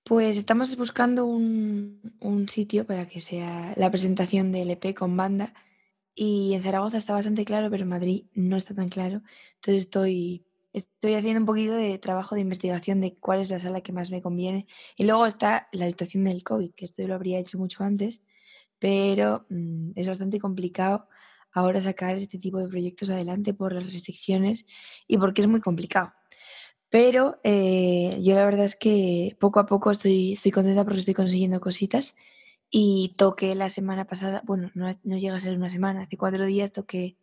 Pues 0.04 0.36
estamos 0.36 0.76
buscando 0.76 1.26
un, 1.26 2.14
un 2.20 2.48
sitio 2.48 2.86
para 2.86 3.06
que 3.06 3.20
sea 3.20 3.72
la 3.76 3.90
presentación 3.90 4.52
del 4.52 4.70
EP 4.70 4.94
con 4.94 5.16
banda 5.16 5.52
y 6.18 6.54
en 6.54 6.62
Zaragoza 6.62 6.96
está 6.96 7.12
bastante 7.12 7.44
claro, 7.44 7.70
pero 7.70 7.82
en 7.82 7.90
Madrid 7.90 8.24
no 8.32 8.56
está 8.56 8.74
tan 8.74 8.88
claro. 8.88 9.20
Entonces 9.56 9.82
estoy, 9.84 10.46
estoy 10.72 11.14
haciendo 11.14 11.40
un 11.40 11.46
poquito 11.46 11.74
de 11.74 11.98
trabajo 11.98 12.34
de 12.34 12.40
investigación 12.40 13.02
de 13.02 13.16
cuál 13.16 13.40
es 13.40 13.50
la 13.50 13.58
sala 13.58 13.82
que 13.82 13.92
más 13.92 14.10
me 14.10 14.22
conviene. 14.22 14.66
Y 14.96 15.04
luego 15.04 15.26
está 15.26 15.68
la 15.72 15.86
situación 15.86 16.24
del 16.24 16.42
COVID, 16.42 16.72
que 16.72 16.86
esto 16.86 17.06
lo 17.06 17.14
habría 17.14 17.38
hecho 17.38 17.58
mucho 17.58 17.84
antes, 17.84 18.24
pero 18.78 19.46
mm, 19.48 19.92
es 19.94 20.06
bastante 20.06 20.38
complicado 20.38 21.08
ahora 21.52 21.80
sacar 21.80 22.16
este 22.16 22.38
tipo 22.38 22.58
de 22.58 22.68
proyectos 22.68 23.10
adelante 23.10 23.54
por 23.54 23.72
las 23.72 23.92
restricciones 23.92 24.66
y 25.06 25.16
porque 25.16 25.40
es 25.40 25.46
muy 25.46 25.60
complicado. 25.60 26.12
Pero 26.90 27.40
eh, 27.44 28.18
yo 28.22 28.34
la 28.34 28.44
verdad 28.44 28.64
es 28.64 28.76
que 28.76 29.36
poco 29.40 29.58
a 29.58 29.66
poco 29.66 29.90
estoy, 29.90 30.32
estoy 30.32 30.52
contenta 30.52 30.84
porque 30.84 31.00
estoy 31.00 31.14
consiguiendo 31.14 31.60
cositas 31.60 32.16
y 32.70 33.14
toqué 33.16 33.54
la 33.54 33.70
semana 33.70 34.06
pasada, 34.06 34.42
bueno, 34.44 34.70
no, 34.74 34.90
no 35.02 35.16
llega 35.16 35.36
a 35.36 35.40
ser 35.40 35.56
una 35.56 35.70
semana, 35.70 36.02
hace 36.02 36.16
cuatro 36.16 36.44
días 36.44 36.72
toqué 36.72 37.16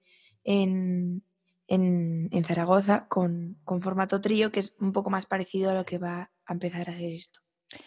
en, 0.44 1.24
en, 1.68 2.30
en 2.32 2.44
Zaragoza 2.44 3.08
con, 3.08 3.60
con 3.64 3.82
formato 3.82 4.20
trío, 4.20 4.52
que 4.52 4.60
es 4.60 4.76
un 4.80 4.94
poco 4.94 5.10
más 5.10 5.26
parecido 5.26 5.72
a 5.72 5.74
lo 5.74 5.86
que 5.86 5.98
va 5.98 6.32
a 6.46 6.54
empezar 6.54 6.90
a 6.90 6.98
ser 6.98 7.12
esto, 7.12 7.40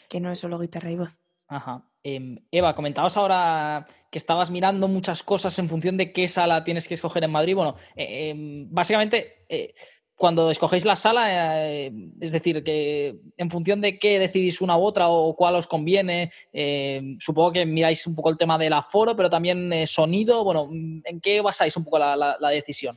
que 0.09 0.21
no 0.21 0.31
es 0.33 0.39
solo 0.39 0.59
guitarra 0.59 0.91
y 0.91 0.97
voz. 0.97 1.19
Ajá. 1.49 1.89
Em, 2.09 2.39
Eva, 2.53 2.75
comentabas 2.79 3.17
ahora 3.17 3.85
que 4.13 4.19
estabas 4.19 4.51
mirando 4.51 4.87
muchas 4.87 5.25
cosas 5.25 5.59
en 5.59 5.69
función 5.69 5.97
de 5.97 6.13
qué 6.13 6.29
sala 6.29 6.63
tienes 6.63 6.87
que 6.87 6.95
escoger 6.95 7.25
en 7.25 7.33
Madrid. 7.33 7.57
Bueno, 7.57 7.75
eh, 7.97 8.29
em, 8.31 8.69
básicamente, 8.71 9.45
eh, 9.49 9.75
cuando 10.15 10.51
escogéis 10.51 10.85
la 10.85 10.95
sala, 10.97 11.25
eh, 11.69 11.93
es 12.21 12.31
decir, 12.31 12.63
que 12.63 13.17
en 13.37 13.51
función 13.51 13.81
de 13.81 13.99
qué 13.99 14.19
decidís 14.21 14.61
una 14.61 14.77
u 14.79 14.85
otra 14.85 15.09
o 15.09 15.35
cuál 15.35 15.57
os 15.57 15.67
conviene, 15.67 16.31
eh, 16.53 17.03
supongo 17.19 17.53
que 17.53 17.67
miráis 17.67 18.07
un 18.07 18.15
poco 18.15 18.31
el 18.31 18.39
tema 18.39 18.57
del 18.57 18.73
aforo, 18.73 19.17
pero 19.17 19.29
también 19.29 19.73
sonido. 19.89 20.45
Bueno, 20.45 20.67
mm, 20.71 21.01
¿en 21.07 21.21
qué 21.21 21.41
basáis 21.41 21.77
un 21.77 21.85
poco 21.85 21.99
la- 21.99 22.37
la 22.39 22.49
decisión? 22.51 22.97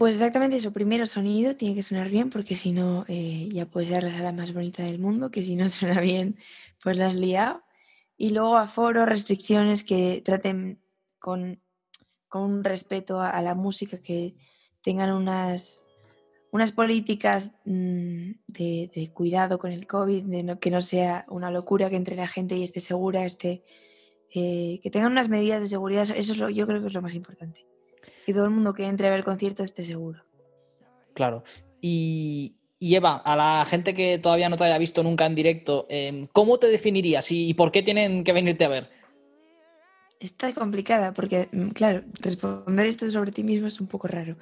Pues 0.00 0.14
exactamente 0.14 0.56
eso. 0.56 0.72
Primero, 0.72 1.04
sonido, 1.06 1.56
tiene 1.56 1.74
que 1.74 1.82
sonar 1.82 2.08
bien, 2.08 2.30
porque 2.30 2.56
si 2.56 2.72
no, 2.72 3.04
eh, 3.06 3.50
ya 3.52 3.66
puede 3.66 3.88
ser 3.88 4.02
la 4.02 4.10
sala 4.16 4.32
más 4.32 4.54
bonita 4.54 4.82
del 4.82 4.98
mundo, 4.98 5.30
que 5.30 5.42
si 5.42 5.56
no 5.56 5.68
suena 5.68 6.00
bien, 6.00 6.38
pues 6.82 6.96
la 6.96 7.08
has 7.08 7.16
liado. 7.16 7.62
Y 8.16 8.30
luego 8.30 8.56
aforo, 8.56 9.04
restricciones 9.04 9.84
que 9.84 10.22
traten 10.24 10.80
con, 11.18 11.60
con 12.28 12.44
un 12.50 12.64
respeto 12.64 13.20
a, 13.20 13.28
a 13.28 13.42
la 13.42 13.54
música, 13.54 14.00
que 14.00 14.36
tengan 14.80 15.12
unas, 15.12 15.84
unas 16.50 16.72
políticas 16.72 17.50
mm, 17.66 18.30
de, 18.46 18.90
de 18.94 19.10
cuidado 19.12 19.58
con 19.58 19.70
el 19.70 19.86
COVID, 19.86 20.24
de 20.24 20.42
no- 20.44 20.58
que 20.60 20.70
no 20.70 20.80
sea 20.80 21.26
una 21.28 21.50
locura, 21.50 21.90
que 21.90 21.96
entre 21.96 22.16
la 22.16 22.26
gente 22.26 22.56
y 22.56 22.62
esté 22.62 22.80
segura, 22.80 23.26
esté, 23.26 23.64
eh, 24.34 24.80
que 24.82 24.90
tengan 24.90 25.12
unas 25.12 25.28
medidas 25.28 25.60
de 25.60 25.68
seguridad. 25.68 26.04
Eso 26.16 26.32
es 26.32 26.38
lo, 26.38 26.48
yo 26.48 26.66
creo 26.66 26.80
que 26.80 26.86
es 26.88 26.94
lo 26.94 27.02
más 27.02 27.14
importante. 27.14 27.66
Que 28.30 28.34
todo 28.34 28.44
el 28.44 28.52
mundo 28.52 28.72
que 28.72 28.86
entre 28.86 29.08
a 29.08 29.10
ver 29.10 29.18
el 29.18 29.24
concierto 29.24 29.64
esté 29.64 29.84
seguro. 29.84 30.22
Claro. 31.14 31.42
Y, 31.80 32.54
y 32.78 32.94
Eva, 32.94 33.16
a 33.16 33.34
la 33.34 33.66
gente 33.68 33.92
que 33.92 34.20
todavía 34.20 34.48
no 34.48 34.56
te 34.56 34.62
haya 34.62 34.78
visto 34.78 35.02
nunca 35.02 35.26
en 35.26 35.34
directo, 35.34 35.88
em, 35.90 36.28
¿cómo 36.32 36.60
te 36.60 36.68
definirías 36.68 37.32
y 37.32 37.54
por 37.54 37.72
qué 37.72 37.82
tienen 37.82 38.22
que 38.22 38.32
venirte 38.32 38.64
a 38.64 38.68
ver? 38.68 38.88
Está 40.20 40.54
complicada 40.54 41.12
porque, 41.12 41.48
mm, 41.50 41.70
claro, 41.70 42.04
responder 42.20 42.86
esto 42.86 43.10
sobre 43.10 43.32
ti 43.32 43.42
mismo 43.42 43.66
es 43.66 43.80
un 43.80 43.88
poco 43.88 44.06
raro. 44.06 44.36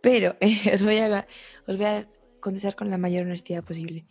Pero 0.00 0.36
eh, 0.40 0.70
os, 0.72 0.84
voy 0.84 0.98
a, 0.98 1.26
os 1.66 1.76
voy 1.76 1.86
a 1.86 2.08
contestar 2.38 2.76
con 2.76 2.88
la 2.88 2.98
mayor 2.98 3.24
honestidad 3.24 3.64
posible. 3.64 4.06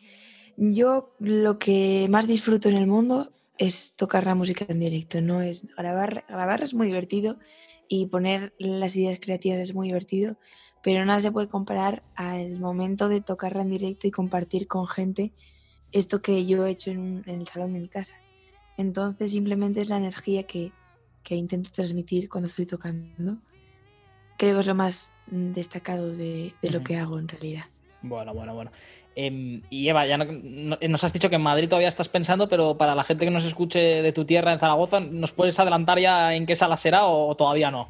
Yo 0.57 1.15
lo 1.19 1.59
que 1.59 2.07
más 2.09 2.27
disfruto 2.27 2.67
en 2.67 2.75
el 2.75 2.87
mundo 2.87 3.31
es 3.57 3.95
tocar 3.95 4.25
la 4.25 4.35
música 4.35 4.65
en 4.67 4.81
directo. 4.81 5.21
No 5.21 5.41
es 5.41 5.73
grabar, 5.77 6.25
grabar 6.27 6.61
es 6.61 6.73
muy 6.73 6.87
divertido 6.87 7.39
y 7.95 8.07
poner 8.07 8.53
las 8.57 8.95
ideas 8.95 9.19
creativas 9.21 9.59
es 9.59 9.75
muy 9.75 9.87
divertido, 9.89 10.37
pero 10.81 11.05
nada 11.05 11.21
se 11.21 11.31
puede 11.31 11.47
comparar 11.47 12.03
al 12.15 12.59
momento 12.59 13.07
de 13.07 13.21
tocarla 13.21 13.61
en 13.61 13.69
directo 13.69 14.07
y 14.07 14.11
compartir 14.11 14.67
con 14.67 14.87
gente 14.87 15.33
esto 15.91 16.21
que 16.21 16.45
yo 16.47 16.65
he 16.65 16.71
hecho 16.71 16.89
en, 16.91 16.99
un- 16.99 17.23
en 17.27 17.41
el 17.41 17.47
salón 17.47 17.73
de 17.73 17.79
mi 17.81 17.89
casa. 17.89 18.15
Entonces 18.77 19.31
simplemente 19.31 19.81
es 19.81 19.89
la 19.89 19.97
energía 19.97 20.45
que, 20.47 20.75
que 21.23 21.35
intento 21.35 21.69
transmitir 21.71 22.29
cuando 22.29 22.47
estoy 22.49 22.65
tocando. 22.65 23.43
Creo 24.37 24.55
que 24.55 24.59
es 24.61 24.67
lo 24.67 24.75
más 24.75 25.19
mm, 25.27 25.51
destacado 25.51 26.15
de, 26.15 26.57
de 26.61 26.69
lo 26.71 26.83
que 26.83 26.97
hago 26.97 27.19
en 27.19 27.27
realidad. 27.27 27.65
Bueno, 28.01 28.33
bueno, 28.33 28.53
bueno. 28.55 28.71
Em, 29.15 29.61
y 29.69 29.87
Eva, 29.89 30.05
ya 30.07 30.17
no- 30.17 30.25
no- 30.25 30.77
nos 30.89 31.03
has 31.03 31.13
dicho 31.13 31.29
que 31.29 31.35
en 31.35 31.41
Madrid 31.43 31.67
todavía 31.69 31.87
estás 31.87 32.09
pensando, 32.09 32.49
pero 32.49 32.77
para 32.77 32.95
la 32.95 33.03
gente 33.03 33.25
que 33.25 33.31
nos 33.31 33.45
escuche 33.45 33.79
de 34.01 34.11
tu 34.11 34.25
tierra 34.25 34.53
en 34.53 34.59
Zaragoza, 34.59 34.99
¿nos 34.99 35.31
puedes 35.33 35.59
adelantar 35.59 35.99
ya 35.99 36.33
en 36.33 36.45
qué 36.45 36.55
sala 36.55 36.77
será 36.77 37.05
o, 37.05 37.27
o 37.27 37.35
todavía 37.35 37.69
no? 37.69 37.89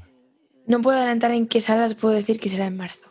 No 0.68 0.82
puedo 0.82 0.98
adelantar 0.98 1.32
en 1.32 1.48
qué 1.48 1.62
salas 1.62 1.94
puedo 1.96 2.13
decir 2.13 2.39
que 2.39 2.50
será 2.50 2.65
en 2.65 2.75
marzo, 2.77 3.06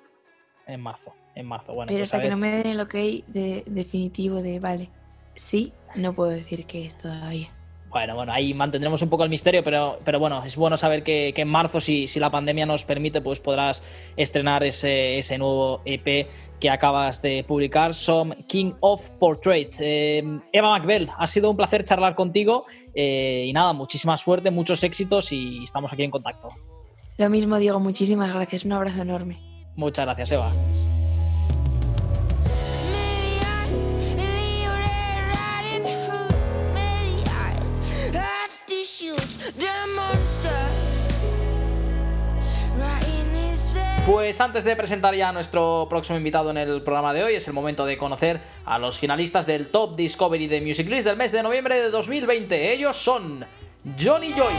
En 0.67 0.81
marzo, 0.81 1.15
en 1.35 1.47
marzo. 1.47 1.75
Bueno, 1.75 1.89
pero 1.89 2.01
pues 2.01 2.13
hasta 2.13 2.23
que 2.23 2.29
no 2.31 2.37
me 2.37 2.51
den 2.51 2.67
el 2.67 2.81
ok 2.81 2.95
de, 2.95 3.63
definitivo 3.67 4.43
de 4.43 4.61
vale, 4.61 4.91
sí, 5.35 5.73
no 5.95 6.13
puedo 6.13 6.31
decir 6.31 6.67
que 6.67 6.87
es 6.87 6.97
todavía. 6.99 7.49
Bueno, 7.93 8.15
bueno, 8.15 8.33
ahí 8.33 8.55
mantendremos 8.55 9.03
un 9.03 9.11
poco 9.11 9.23
el 9.23 9.29
misterio, 9.29 9.63
pero, 9.63 9.99
pero 10.03 10.19
bueno, 10.19 10.43
es 10.45 10.57
bueno 10.57 10.79
saber 10.79 11.03
que, 11.03 11.33
que 11.35 11.43
en 11.43 11.49
marzo, 11.49 11.79
si, 11.79 12.09
si 12.09 12.19
la 12.19 12.31
pandemia 12.31 12.65
nos 12.65 12.87
permite, 12.87 13.21
pues 13.21 13.39
podrás 13.39 13.83
estrenar 14.17 14.65
ese, 14.65 15.19
ese 15.19 15.37
nuevo 15.37 15.83
EP 15.85 16.27
que 16.59 16.71
acabas 16.71 17.21
de 17.21 17.45
publicar, 17.47 17.93
Some 17.93 18.35
King 18.49 18.73
of 18.81 19.07
Portrait. 19.19 19.75
Eh, 19.81 20.23
Eva 20.53 20.71
MacBell, 20.71 21.11
ha 21.19 21.27
sido 21.27 21.51
un 21.51 21.57
placer 21.57 21.85
charlar 21.85 22.15
contigo 22.15 22.65
eh, 22.95 23.45
y 23.47 23.53
nada, 23.53 23.75
muchísima 23.75 24.17
suerte, 24.17 24.51
muchos 24.51 24.83
éxitos 24.85 25.31
y 25.31 25.63
estamos 25.63 25.93
aquí 25.93 26.03
en 26.03 26.11
contacto. 26.11 26.49
Lo 27.19 27.29
mismo 27.29 27.59
digo, 27.59 27.79
muchísimas 27.79 28.33
gracias, 28.33 28.65
un 28.65 28.73
abrazo 28.73 29.03
enorme. 29.03 29.39
Muchas 29.77 30.07
gracias, 30.07 30.33
Eva. 30.33 30.51
Pues 44.07 44.41
antes 44.41 44.65
de 44.65 44.75
presentar 44.75 45.15
ya 45.15 45.29
a 45.29 45.33
nuestro 45.33 45.87
próximo 45.89 46.19
invitado 46.19 46.51
en 46.51 46.57
el 46.57 46.83
programa 46.83 47.13
de 47.13 47.23
hoy, 47.23 47.35
es 47.35 47.47
el 47.47 47.55
momento 47.55 47.87
de 47.87 47.97
conocer 47.97 48.41
a 48.65 48.79
los 48.79 48.99
finalistas 48.99 49.47
del 49.47 49.69
Top 49.69 49.95
Discovery 49.95 50.49
de 50.49 50.61
Music 50.61 50.89
List 50.89 51.07
del 51.07 51.17
mes 51.17 51.31
de 51.31 51.43
noviembre 51.43 51.81
de 51.81 51.91
2020. 51.91 52.73
Ellos 52.73 52.97
son 52.97 53.47
Johnny 53.97 54.33
Joy, 54.33 54.55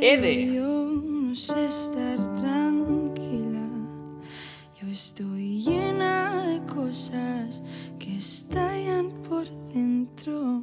Ede. 0.00 0.54
Yo 0.54 0.86
no 1.04 1.34
sé 1.34 1.66
estar 1.66 2.34
tranquila. 2.36 3.68
Yo 4.80 4.88
estoy 4.88 5.62
llena 5.62 6.46
de 6.46 6.60
cosas 6.66 7.62
que 7.98 8.16
estallan 8.16 9.10
por 9.28 9.46
dentro. 9.72 10.62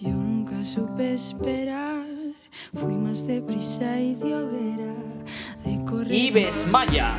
Yo 0.00 0.10
nunca 0.10 0.64
supe 0.64 1.14
esperar. 1.14 2.06
Fui 2.74 2.94
más 2.94 3.26
deprisa 3.26 4.00
y 4.00 4.14
de 4.14 4.34
hoguera. 4.34 4.94
De 5.64 5.84
correr. 5.84 6.12
Ives 6.12 6.66
Maya, 6.70 7.14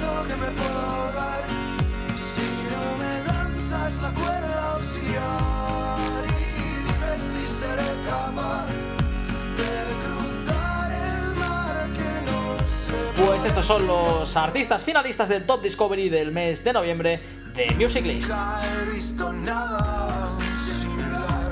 sé 13.41 13.47
pues 13.47 13.57
estos 13.57 13.65
son 13.65 13.87
los 13.87 14.37
artistas 14.37 14.83
finalistas 14.83 15.27
del 15.27 15.47
Top 15.47 15.63
Discovery 15.63 16.09
del 16.09 16.31
mes 16.31 16.63
de 16.63 16.73
noviembre 16.73 17.19
de 17.55 17.73
Music 17.75 18.05
List. 18.05 18.29
He 18.29 18.93
visto 18.93 19.33
nada 19.33 20.29
similar. 20.29 21.51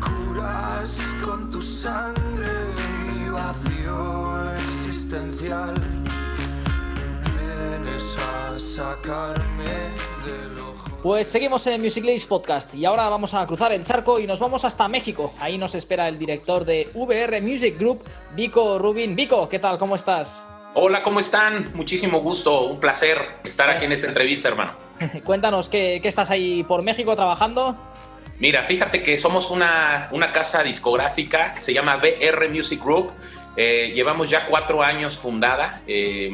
Curas 0.00 1.00
con 1.24 1.48
tu 1.50 1.62
sangre 1.62 2.48
mi 2.74 3.30
vacío 3.30 4.52
existencial. 4.66 5.74
Vienes 7.22 8.16
a 8.18 8.58
sacarme. 8.58 10.07
Pues 11.02 11.28
seguimos 11.28 11.64
en 11.68 11.80
Music 11.80 12.04
List 12.04 12.28
Podcast 12.28 12.74
y 12.74 12.84
ahora 12.84 13.08
vamos 13.08 13.32
a 13.32 13.46
cruzar 13.46 13.70
el 13.70 13.84
charco 13.84 14.18
y 14.18 14.26
nos 14.26 14.40
vamos 14.40 14.64
hasta 14.64 14.88
México. 14.88 15.32
Ahí 15.38 15.56
nos 15.56 15.76
espera 15.76 16.08
el 16.08 16.18
director 16.18 16.64
de 16.64 16.88
VR 16.92 17.40
Music 17.40 17.78
Group, 17.78 18.02
Vico 18.34 18.80
Rubin. 18.80 19.14
Vico, 19.14 19.48
¿qué 19.48 19.60
tal? 19.60 19.78
¿Cómo 19.78 19.94
estás? 19.94 20.42
Hola, 20.74 21.04
¿cómo 21.04 21.20
están? 21.20 21.70
Muchísimo 21.74 22.20
gusto, 22.20 22.62
un 22.62 22.80
placer 22.80 23.16
estar 23.44 23.70
aquí 23.70 23.84
en 23.84 23.92
esta 23.92 24.08
entrevista, 24.08 24.48
hermano. 24.48 24.72
Cuéntanos, 25.24 25.68
¿qué, 25.68 26.00
qué 26.02 26.08
estás 26.08 26.30
ahí 26.30 26.64
por 26.64 26.82
México 26.82 27.14
trabajando? 27.14 27.76
Mira, 28.40 28.64
fíjate 28.64 29.00
que 29.00 29.16
somos 29.18 29.52
una, 29.52 30.08
una 30.10 30.32
casa 30.32 30.64
discográfica 30.64 31.54
que 31.54 31.60
se 31.60 31.72
llama 31.72 31.96
VR 31.96 32.48
Music 32.48 32.82
Group. 32.82 33.12
Eh, 33.56 33.92
llevamos 33.94 34.30
ya 34.30 34.46
cuatro 34.46 34.82
años 34.82 35.16
fundada 35.16 35.80
eh, 35.86 36.30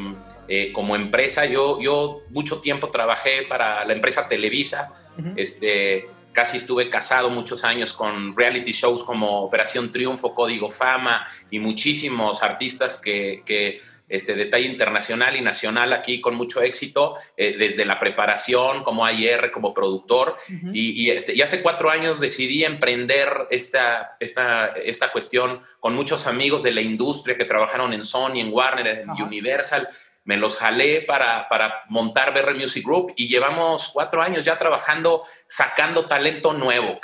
eh, 0.49 0.73
como 0.73 0.97
empresa. 0.97 1.45
Yo, 1.47 1.81
yo 1.81 2.23
mucho 2.31 2.61
tiempo 2.61 2.91
trabajé 2.91 3.43
para 3.49 3.85
la 3.85 3.93
empresa 3.93 4.29
Televisa. 4.29 4.95
este, 5.37 6.09
casi 6.33 6.57
estuve 6.57 6.91
casado 6.91 7.31
muchos 7.31 7.65
años 7.65 7.93
con 7.93 8.37
reality 8.37 8.73
shows 8.73 9.05
como 9.05 9.43
Operación 9.43 9.91
Triunfo, 9.91 10.35
Código 10.35 10.69
Fama 10.69 11.27
y 11.51 11.61
muchísimos 11.61 12.43
artistas 12.43 13.01
que, 13.01 13.43
que 13.47 13.81
este, 14.07 14.35
de 14.35 14.47
talla 14.47 14.67
internacional 14.67 15.35
y 15.35 15.41
nacional 15.41 15.93
aquí 15.93 16.21
con 16.21 16.35
mucho 16.35 16.61
éxito, 16.61 17.15
eh, 17.37 17.57
desde 17.57 17.85
la 17.85 17.99
preparación 17.99 18.85
como 18.85 19.05
AIR, 19.05 19.51
como 19.51 19.73
productor. 19.73 20.37
Y, 20.73 21.03
y, 21.03 21.11
este, 21.11 21.35
y 21.35 21.41
hace 21.41 21.63
cuatro 21.63 21.91
años 21.91 22.21
decidí 22.21 22.65
emprender 22.65 23.29
esta, 23.51 24.17
esta, 24.21 24.67
esta 24.77 25.11
cuestión 25.11 25.61
con 25.81 25.95
muchos 25.95 26.27
amigos 26.27 26.63
de 26.63 26.73
la 26.73 26.83
industria 26.83 27.37
que 27.37 27.45
trabajaron 27.45 27.93
en 27.93 28.05
Sony, 28.05 28.41
en 28.41 28.53
Warner, 28.53 28.87
en 28.87 29.11
Ajá. 29.11 29.25
Universal. 29.25 29.89
Me 30.25 30.37
los 30.37 30.57
jalé 30.57 31.03
para, 31.03 31.49
para 31.49 31.83
montar 31.89 32.33
BR 32.35 32.55
Music 32.55 32.85
Group 32.85 33.13
y 33.17 33.29
llevamos 33.29 33.91
cuatro 33.93 34.23
años 34.23 34.45
ya 34.45 34.57
trabajando, 34.57 35.23
sacando 35.47 36.07
talento 36.07 36.53
nuevo. 36.53 36.99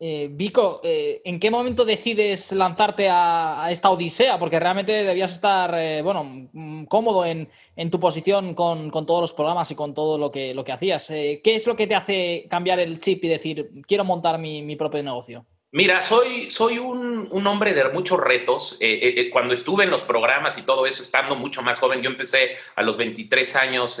Eh, 0.00 0.28
Vico, 0.30 0.80
eh, 0.82 1.22
¿en 1.24 1.38
qué 1.38 1.50
momento 1.50 1.84
decides 1.84 2.52
lanzarte 2.52 3.08
a, 3.10 3.68
esta 3.70 3.90
odisea? 3.90 4.38
Porque 4.38 4.58
realmente 4.58 4.92
debías 5.04 5.32
estar, 5.32 5.72
eh, 5.78 6.02
bueno, 6.02 6.24
mm, 6.52 6.84
cómodo 6.84 7.24
en, 7.24 7.48
en 7.76 7.90
tu 7.90 8.00
posición 8.00 8.54
con, 8.54 8.90
con 8.90 9.06
todos 9.06 9.20
los 9.20 9.32
programas 9.32 9.70
y 9.70 9.76
con 9.76 9.94
todo 9.94 10.18
lo 10.18 10.30
que, 10.30 10.52
lo 10.52 10.64
que 10.64 10.72
hacías. 10.72 11.06
¿Qué 11.08 11.40
es 11.44 11.66
lo 11.66 11.76
que 11.76 11.86
te 11.86 11.94
hace 11.94 12.46
cambiar 12.50 12.80
el 12.80 12.98
chip 12.98 13.24
y 13.24 13.28
decir, 13.28 13.70
quiero 13.86 14.04
montar 14.04 14.38
mi, 14.38 14.62
mi 14.62 14.76
propio 14.76 15.02
negocio? 15.02 15.46
Mira, 15.76 16.02
soy, 16.02 16.52
soy 16.52 16.78
un, 16.78 17.26
un 17.32 17.46
hombre 17.48 17.74
de 17.74 17.88
muchos 17.88 18.20
retos. 18.20 18.76
Eh, 18.78 18.92
eh, 18.92 19.14
eh, 19.16 19.30
cuando 19.30 19.54
estuve 19.54 19.82
en 19.82 19.90
los 19.90 20.02
programas 20.02 20.56
y 20.56 20.62
todo 20.62 20.86
eso, 20.86 21.02
estando 21.02 21.34
mucho 21.34 21.62
más 21.62 21.80
joven, 21.80 22.00
yo 22.00 22.10
empecé 22.10 22.56
a 22.76 22.82
los 22.84 22.96
23 22.96 23.56
años 23.56 23.98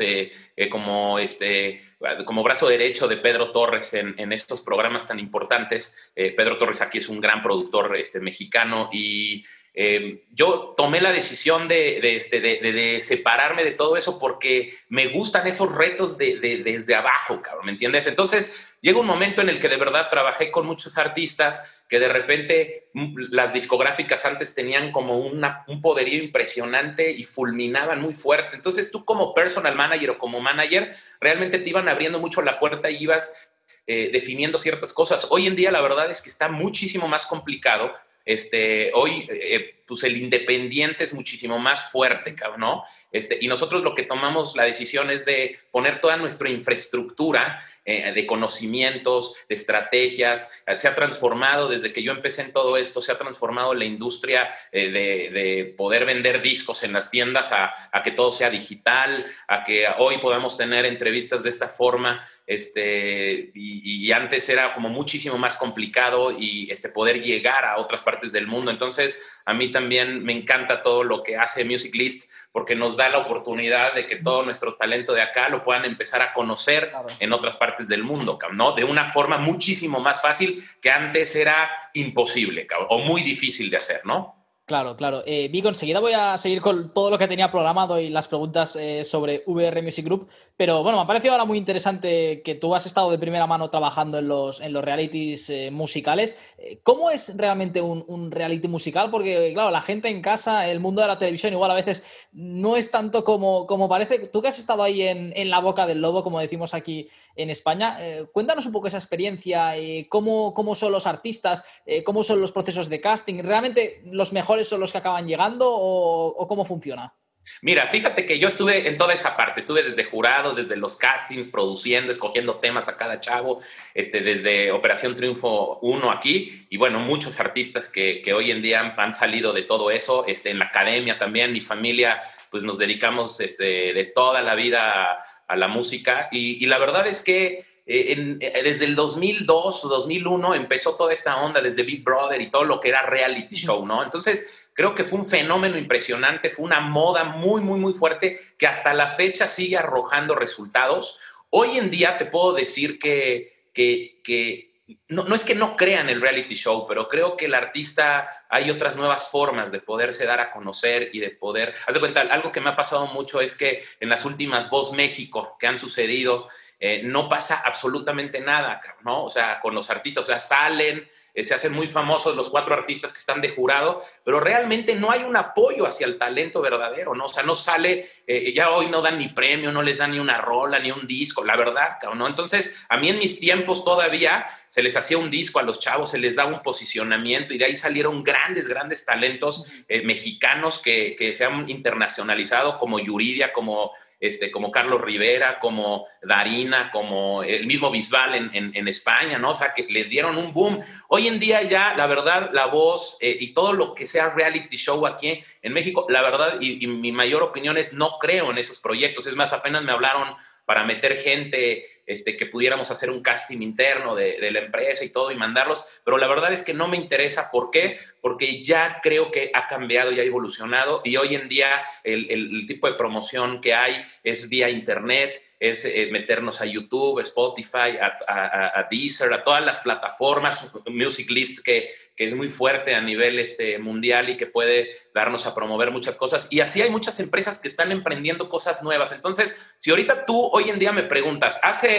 como, 0.70 1.18
este, 1.18 1.82
como 2.26 2.44
brazo 2.44 2.68
derecho 2.68 3.08
de 3.08 3.16
Pedro 3.16 3.50
Torres 3.50 3.92
en, 3.94 4.14
en 4.18 4.32
estos 4.32 4.60
programas 4.60 5.08
tan 5.08 5.18
importantes. 5.18 6.12
Pedro 6.14 6.58
Torres 6.58 6.80
aquí 6.80 6.98
es 6.98 7.08
un 7.08 7.20
gran 7.20 7.42
productor 7.42 7.96
este, 7.96 8.20
mexicano 8.20 8.88
y, 8.92 9.44
eh, 9.76 10.22
yo 10.30 10.72
tomé 10.76 11.00
la 11.00 11.10
decisión 11.10 11.66
de, 11.66 12.16
este, 12.16 12.40
de, 12.40 13.00
separarme 13.00 13.64
de 13.64 13.72
todo 13.72 13.96
eso 13.96 14.20
porque 14.20 14.72
me 14.88 15.08
gustan 15.08 15.48
esos 15.48 15.74
retos 15.74 16.16
desde 16.16 16.94
abajo, 16.94 17.42
¿me 17.64 17.72
entiendes? 17.72 18.06
Entonces 18.06 18.76
llega 18.80 19.00
un 19.00 19.06
momento 19.06 19.42
en 19.42 19.48
el 19.48 19.58
que 19.58 19.68
de 19.68 19.76
verdad 19.76 20.08
trabajé 20.08 20.52
con 20.52 20.64
muchos 20.64 20.96
artistas 20.96 21.82
que 21.88 21.98
de 21.98 22.08
repente 22.08 22.88
mm, 22.94 23.16
las 23.30 23.52
discográficas 23.52 24.24
antes 24.24 24.54
tenían 24.54 24.92
como 24.92 25.18
un 25.18 25.82
poderío 25.82 26.22
impresionante 26.22 27.10
y 27.10 27.24
fulminaban 27.24 28.00
muy 28.00 28.14
fuerte. 28.14 28.54
Entonces 28.54 28.92
tú 28.92 29.04
como 29.04 29.34
personal 29.34 29.74
manager 29.74 30.10
o 30.10 30.18
como 30.18 30.40
manager 30.40 30.94
realmente 31.20 31.58
te 31.58 31.70
iban 31.70 31.88
abriendo 31.88 32.20
mucho 32.20 32.42
la 32.42 32.60
puerta 32.60 32.92
y 32.92 33.02
ibas 33.02 33.50
eh, 33.88 34.10
definiendo 34.12 34.56
ciertas 34.56 34.92
cosas. 34.92 35.26
Hoy 35.30 35.48
en 35.48 35.56
día 35.56 35.72
la 35.72 35.82
verdad 35.82 36.08
es 36.12 36.22
que 36.22 36.30
está 36.30 36.48
muchísimo 36.48 37.08
más 37.08 37.26
complicado 37.26 37.92
este, 38.24 38.90
hoy, 38.94 39.26
eh, 39.30 39.82
pues 39.86 40.02
el 40.04 40.16
independiente 40.16 41.04
es 41.04 41.12
muchísimo 41.12 41.58
más 41.58 41.90
fuerte, 41.90 42.34
¿no? 42.58 42.84
Este, 43.12 43.38
y 43.40 43.48
nosotros 43.48 43.82
lo 43.82 43.94
que 43.94 44.02
tomamos 44.02 44.56
la 44.56 44.64
decisión 44.64 45.10
es 45.10 45.24
de 45.24 45.58
poner 45.70 46.00
toda 46.00 46.16
nuestra 46.16 46.48
infraestructura 46.48 47.60
eh, 47.86 48.12
de 48.12 48.26
conocimientos, 48.26 49.34
de 49.46 49.54
estrategias. 49.54 50.64
Se 50.74 50.88
ha 50.88 50.94
transformado 50.94 51.68
desde 51.68 51.92
que 51.92 52.02
yo 52.02 52.12
empecé 52.12 52.40
en 52.40 52.52
todo 52.52 52.78
esto, 52.78 53.02
se 53.02 53.12
ha 53.12 53.18
transformado 53.18 53.74
la 53.74 53.84
industria 53.84 54.50
eh, 54.72 54.90
de, 54.90 55.74
poder 55.76 56.06
vender 56.06 56.40
discos 56.40 56.82
en 56.82 56.94
las 56.94 57.10
tiendas 57.10 57.50
a, 57.52 57.74
que 58.02 58.10
todo 58.10 58.32
sea 58.32 58.48
digital, 58.48 59.26
a 59.48 59.64
que 59.64 59.86
hoy 59.98 60.16
podamos 60.18 60.56
tener 60.56 60.86
entrevistas 60.86 61.42
de 61.42 61.50
esta 61.50 61.68
forma 61.68 62.26
este, 62.46 63.50
y, 63.54 64.12
antes 64.12 64.48
era 64.48 64.72
como 64.72 64.88
muchísimo 64.88 65.38
más 65.38 65.56
complicado 65.56 66.34
y 66.38 66.70
este, 66.70 66.88
poder 66.88 67.22
llegar 67.22 67.64
a 67.64 67.78
otras 67.78 68.02
partes 68.02 68.32
del 68.32 68.46
mundo. 68.46 68.70
Entonces, 68.70 69.22
a 69.44 69.52
mí 69.52 69.70
también 69.70 70.22
me 70.22 70.32
encanta 70.32 70.80
todo 70.82 71.04
lo 71.04 71.22
que 71.22 71.36
hace 71.36 71.64
Music 71.64 71.94
List 71.94 72.30
porque 72.54 72.76
nos 72.76 72.96
da 72.96 73.08
la 73.08 73.18
oportunidad 73.18 73.94
de 73.94 74.06
que 74.06 74.14
todo 74.14 74.44
nuestro 74.44 74.76
talento 74.76 75.12
de 75.12 75.20
acá 75.20 75.48
lo 75.48 75.64
puedan 75.64 75.84
empezar 75.84 76.22
a 76.22 76.32
conocer 76.32 76.92
en 77.18 77.32
otras 77.32 77.56
partes 77.56 77.88
del 77.88 78.04
mundo, 78.04 78.38
¿no? 78.52 78.70
De 78.70 78.84
una 78.84 79.06
forma 79.06 79.38
muchísimo 79.38 79.98
más 79.98 80.22
fácil 80.22 80.62
que 80.80 80.88
antes 80.88 81.34
era 81.34 81.68
imposible, 81.94 82.68
o 82.90 83.00
muy 83.00 83.22
difícil 83.22 83.70
de 83.70 83.78
hacer, 83.78 84.02
¿no? 84.06 84.43
Claro, 84.66 84.96
claro. 84.96 85.22
Eh, 85.26 85.48
Vico, 85.48 85.68
enseguida 85.68 86.00
voy 86.00 86.14
a 86.14 86.38
seguir 86.38 86.62
con 86.62 86.94
todo 86.94 87.10
lo 87.10 87.18
que 87.18 87.28
tenía 87.28 87.50
programado 87.50 88.00
y 88.00 88.08
las 88.08 88.28
preguntas 88.28 88.76
eh, 88.76 89.04
sobre 89.04 89.42
VR 89.44 89.82
Music 89.82 90.06
Group, 90.06 90.26
pero 90.56 90.82
bueno, 90.82 90.96
me 90.96 91.04
ha 91.04 91.06
parecido 91.06 91.32
ahora 91.32 91.44
muy 91.44 91.58
interesante 91.58 92.40
que 92.40 92.54
tú 92.54 92.74
has 92.74 92.86
estado 92.86 93.10
de 93.10 93.18
primera 93.18 93.46
mano 93.46 93.68
trabajando 93.68 94.18
en 94.18 94.26
los, 94.26 94.62
en 94.62 94.72
los 94.72 94.82
realities 94.82 95.50
eh, 95.50 95.70
musicales. 95.70 96.34
Eh, 96.56 96.80
¿Cómo 96.82 97.10
es 97.10 97.36
realmente 97.36 97.82
un, 97.82 98.30
reality 98.30 98.66
musical? 98.66 99.10
Porque, 99.10 99.52
claro, 99.52 99.70
la 99.70 99.82
gente 99.82 100.08
en 100.08 100.22
casa, 100.22 100.66
el 100.66 100.80
mundo 100.80 101.02
de 101.02 101.08
la 101.08 101.18
televisión, 101.18 101.52
igual 101.52 101.70
a 101.70 101.74
veces 101.74 102.02
no 102.32 102.78
es 102.78 102.90
tanto 102.90 103.22
como, 103.22 103.66
como 103.66 103.86
parece. 103.86 104.18
Tú 104.18 104.40
que 104.40 104.48
has 104.48 104.58
estado 104.58 104.82
ahí 104.82 105.02
en, 105.02 105.34
en 105.36 105.50
la 105.50 105.58
boca 105.58 105.86
del 105.86 106.00
lobo, 106.00 106.22
como 106.22 106.40
decimos 106.40 106.72
aquí 106.72 107.10
en 107.36 107.50
España, 107.50 107.98
cuéntanos 108.32 108.64
un 108.64 108.72
poco 108.72 108.86
esa 108.86 108.96
experiencia, 108.96 109.74
cómo, 110.08 110.54
cómo 110.54 110.76
son 110.76 110.92
los 110.92 111.06
artistas, 111.06 111.64
cómo 112.04 112.22
son 112.22 112.40
los 112.40 112.52
procesos 112.52 112.88
de 112.88 113.00
casting. 113.00 113.40
¿Realmente 113.40 114.02
los 114.06 114.32
mejores 114.32 114.53
son 114.62 114.80
los 114.80 114.92
que 114.92 114.98
acaban 114.98 115.26
llegando 115.26 115.68
o, 115.68 116.46
cómo 116.46 116.64
funciona? 116.64 117.12
Mira, 117.60 117.86
fíjate 117.86 118.24
que 118.24 118.38
yo 118.38 118.48
estuve 118.48 118.88
en 118.88 118.96
toda 118.96 119.12
esa 119.12 119.36
parte, 119.36 119.60
estuve 119.60 119.82
desde 119.82 120.04
jurado, 120.04 120.54
desde 120.54 120.76
los 120.76 120.96
castings, 120.96 121.48
produciendo, 121.50 122.10
escogiendo 122.10 122.56
temas 122.56 122.88
a 122.88 122.96
cada 122.96 123.20
chavo, 123.20 123.60
este, 123.92 124.20
desde 124.20 124.72
Operación 124.72 125.14
Triunfo 125.14 125.78
1 125.82 126.10
aquí, 126.10 126.66
y 126.70 126.76
bueno, 126.78 127.00
muchos 127.00 127.38
artistas 127.40 127.90
que, 127.90 128.22
hoy 128.34 128.50
en 128.50 128.62
día 128.62 128.94
han, 128.96 129.12
salido 129.12 129.52
de 129.52 129.62
todo 129.62 129.90
eso, 129.90 130.24
este, 130.26 130.50
en 130.50 130.58
la 130.58 130.66
academia 130.66 131.18
también, 131.18 131.52
mi 131.52 131.60
familia, 131.60 132.22
pues 132.50 132.64
nos 132.64 132.78
dedicamos 132.78 133.40
este, 133.40 133.92
de 133.92 134.04
toda 134.04 134.40
la 134.40 134.54
vida 134.54 135.22
a, 135.46 135.56
la 135.56 135.68
música, 135.68 136.28
y, 136.32 136.64
la 136.66 136.78
verdad 136.78 137.06
es 137.06 137.22
que 137.22 137.73
eh, 137.86 138.38
eh, 138.40 138.62
desde 138.62 138.86
el 138.86 138.94
2002 138.94 139.84
o 139.84 139.88
2001 139.88 140.54
empezó 140.54 140.96
toda 140.96 141.12
esta 141.12 141.36
onda, 141.36 141.60
desde 141.60 141.82
Big 141.82 142.02
Brother 142.02 142.40
y 142.40 142.50
todo 142.50 142.64
lo 142.64 142.80
que 142.80 142.88
era 142.88 143.02
reality 143.02 143.56
show, 143.56 143.84
¿no? 143.84 144.02
Entonces, 144.02 144.68
creo 144.72 144.94
que 144.94 145.04
fue 145.04 145.18
un 145.18 145.26
fenómeno 145.26 145.76
impresionante, 145.76 146.48
fue 146.48 146.64
una 146.64 146.80
moda 146.80 147.24
muy, 147.24 147.60
muy, 147.60 147.78
muy 147.78 147.92
fuerte 147.92 148.38
que 148.58 148.66
hasta 148.66 148.94
la 148.94 149.08
fecha 149.08 149.46
sigue 149.46 149.76
arrojando 149.76 150.34
resultados. 150.34 151.18
Hoy 151.50 151.76
en 151.76 151.90
día 151.90 152.16
te 152.16 152.24
puedo 152.24 152.54
decir 152.54 152.98
que, 152.98 153.70
que, 153.74 154.82
no, 155.08 155.24
no, 155.24 155.34
es 155.34 155.44
que 155.44 155.54
no 155.54 155.76
crean 155.76 156.08
el 156.08 156.22
reality 156.22 156.54
show, 156.54 156.86
pero 156.88 157.06
creo 157.08 157.36
que 157.36 157.44
el 157.44 157.54
artista 157.54 158.46
hay 158.48 158.70
otras 158.70 158.96
nuevas 158.96 159.28
formas 159.28 159.72
de 159.72 159.80
poderse 159.80 160.24
dar 160.24 160.40
a 160.40 160.50
conocer 160.50 161.10
y 161.12 161.20
de 161.20 161.30
poder. 161.30 161.74
Haz 161.86 161.94
de 161.94 162.00
cuenta, 162.00 162.22
algo 162.22 162.50
que 162.50 162.60
me 162.60 162.70
ha 162.70 162.76
pasado 162.76 163.06
mucho 163.06 163.42
es 163.42 163.56
que 163.56 163.84
en 164.00 164.08
las 164.08 164.24
últimas 164.24 164.70
Voz 164.70 164.92
México 164.92 165.56
que 165.60 165.66
han 165.66 165.78
sucedido, 165.78 166.48
eh, 166.86 167.00
no 167.02 167.30
pasa 167.30 167.62
absolutamente 167.64 168.42
nada, 168.42 168.78
¿no? 169.06 169.24
O 169.24 169.30
sea, 169.30 169.58
con 169.58 169.74
los 169.74 169.88
artistas, 169.88 170.24
o 170.24 170.26
sea, 170.26 170.38
salen, 170.38 171.08
eh, 171.32 171.42
se 171.42 171.54
hacen 171.54 171.72
muy 171.72 171.88
famosos 171.88 172.36
los 172.36 172.50
cuatro 172.50 172.74
artistas 172.74 173.10
que 173.10 173.20
están 173.20 173.40
de 173.40 173.48
jurado, 173.48 174.04
pero 174.22 174.38
realmente 174.38 174.94
no 174.94 175.10
hay 175.10 175.22
un 175.22 175.34
apoyo 175.34 175.86
hacia 175.86 176.06
el 176.06 176.18
talento 176.18 176.60
verdadero, 176.60 177.14
¿no? 177.14 177.24
O 177.24 177.28
sea, 177.28 177.42
no 177.42 177.54
sale, 177.54 178.10
eh, 178.26 178.52
ya 178.52 178.70
hoy 178.70 178.88
no 178.88 179.00
dan 179.00 179.16
ni 179.16 179.28
premio, 179.28 179.72
no 179.72 179.80
les 179.80 179.96
dan 179.96 180.10
ni 180.10 180.18
una 180.18 180.36
rola, 180.42 180.78
ni 180.78 180.90
un 180.90 181.06
disco, 181.06 181.42
la 181.42 181.56
verdad, 181.56 181.96
¿no? 182.14 182.26
Entonces, 182.26 182.84
a 182.90 182.98
mí 182.98 183.08
en 183.08 183.18
mis 183.18 183.40
tiempos 183.40 183.82
todavía 183.82 184.44
se 184.68 184.82
les 184.82 184.94
hacía 184.94 185.16
un 185.16 185.30
disco 185.30 185.60
a 185.60 185.62
los 185.62 185.80
chavos, 185.80 186.10
se 186.10 186.18
les 186.18 186.36
daba 186.36 186.52
un 186.52 186.60
posicionamiento 186.60 187.54
y 187.54 187.58
de 187.58 187.64
ahí 187.64 187.76
salieron 187.76 188.22
grandes, 188.22 188.68
grandes 188.68 189.06
talentos 189.06 189.64
mexicanos 190.02 190.80
que, 190.80 191.16
que 191.16 191.32
se 191.32 191.46
han 191.46 191.66
internacionalizado 191.70 192.76
como 192.76 192.98
Yuridia, 192.98 193.54
como 193.54 193.92
este, 194.24 194.50
como 194.50 194.70
Carlos 194.70 195.02
Rivera, 195.02 195.58
como 195.58 196.06
Darina, 196.22 196.90
como 196.90 197.42
el 197.42 197.66
mismo 197.66 197.90
Bisbal 197.90 198.50
en, 198.54 198.88
España, 198.88 199.38
¿no? 199.38 199.50
O 199.50 199.54
sea, 199.54 199.74
que 199.74 199.86
les 199.90 200.08
dieron 200.08 200.38
un 200.38 200.54
boom. 200.54 200.80
Hoy 201.08 201.28
en 201.28 201.38
día 201.38 201.60
ya, 201.62 201.94
la 201.94 202.06
verdad, 202.06 202.48
la 202.54 202.64
voz 202.64 203.18
eh, 203.20 203.36
y 203.38 203.52
todo 203.52 203.74
lo 203.74 203.94
que 203.94 204.06
sea 204.06 204.30
reality 204.30 204.78
show 204.78 205.06
aquí 205.06 205.44
en 205.60 205.72
México, 205.74 206.06
la 206.08 206.22
verdad, 206.22 206.56
y, 206.58 206.82
y 206.82 206.86
mi 206.86 207.12
mayor 207.12 207.42
opinión 207.42 207.76
es 207.76 207.92
no 207.92 208.18
creo 208.18 208.50
en 208.50 208.56
esos 208.56 208.80
proyectos. 208.80 209.26
Es 209.26 209.36
más, 209.36 209.52
apenas 209.52 209.82
me 209.82 209.92
hablaron 209.92 210.34
para 210.64 210.84
meter 210.84 211.18
gente 211.18 211.93
este, 212.06 212.36
que 212.36 212.46
pudiéramos 212.46 212.90
hacer 212.90 213.10
un 213.10 213.22
casting 213.22 213.60
interno 213.60 214.14
de, 214.14 214.38
la 214.50 214.60
empresa 214.60 215.04
y 215.04 215.10
todo 215.10 215.30
y 215.32 215.36
mandarlos, 215.36 215.84
pero 216.04 216.18
la 216.18 216.26
verdad 216.26 216.52
es 216.52 216.62
que 216.62 216.74
no 216.74 216.88
me 216.88 216.96
interesa. 216.96 217.50
¿Por 217.50 217.70
qué? 217.70 217.98
Porque 218.20 218.62
ya 218.62 219.00
creo 219.02 219.30
que 219.30 219.50
ha 219.54 219.66
cambiado 219.66 220.12
y 220.12 220.20
ha 220.20 220.24
evolucionado 220.24 221.00
y 221.04 221.16
hoy 221.16 221.34
en 221.34 221.48
día 221.48 221.82
el 222.02 222.64
tipo 222.66 222.86
de 222.88 222.94
promoción 222.94 223.60
que 223.60 223.74
hay 223.74 224.04
es 224.22 224.48
vía 224.48 224.70
internet 224.70 225.42
es 225.64 225.84
eh, 225.86 226.08
meternos 226.12 226.60
a 226.60 226.66
YouTube, 226.66 227.20
Spotify, 227.20 227.96
a, 227.98 228.86
Deezer, 228.90 229.32
a 229.32 229.42
todas 229.42 229.64
las 229.64 229.78
plataformas, 229.78 230.74
Music 230.86 231.30
List 231.30 231.64
que, 231.64 231.90
que, 232.14 232.26
es 232.26 232.34
muy 232.34 232.50
fuerte 232.50 232.94
a 232.94 233.00
nivel 233.00 233.38
este, 233.38 233.78
mundial 233.78 234.28
y 234.28 234.36
que 234.36 234.46
puede 234.46 234.90
darnos 235.14 235.46
a 235.46 235.54
promover 235.54 235.90
muchas 235.90 236.16
cosas. 236.16 236.48
Y 236.50 236.60
así 236.60 236.82
hay 236.82 236.90
muchas 236.90 237.18
empresas 237.18 237.60
que 237.60 237.68
están 237.68 237.92
emprendiendo 237.92 238.48
cosas 238.48 238.82
nuevas. 238.82 239.12
Entonces, 239.12 239.58
si 239.78 239.90
ahorita 239.90 240.26
tú 240.26 240.50
hoy 240.52 240.68
en 240.68 240.78
día 240.78 240.92
me 240.92 241.02
preguntas, 241.02 241.60
hace 241.62 241.93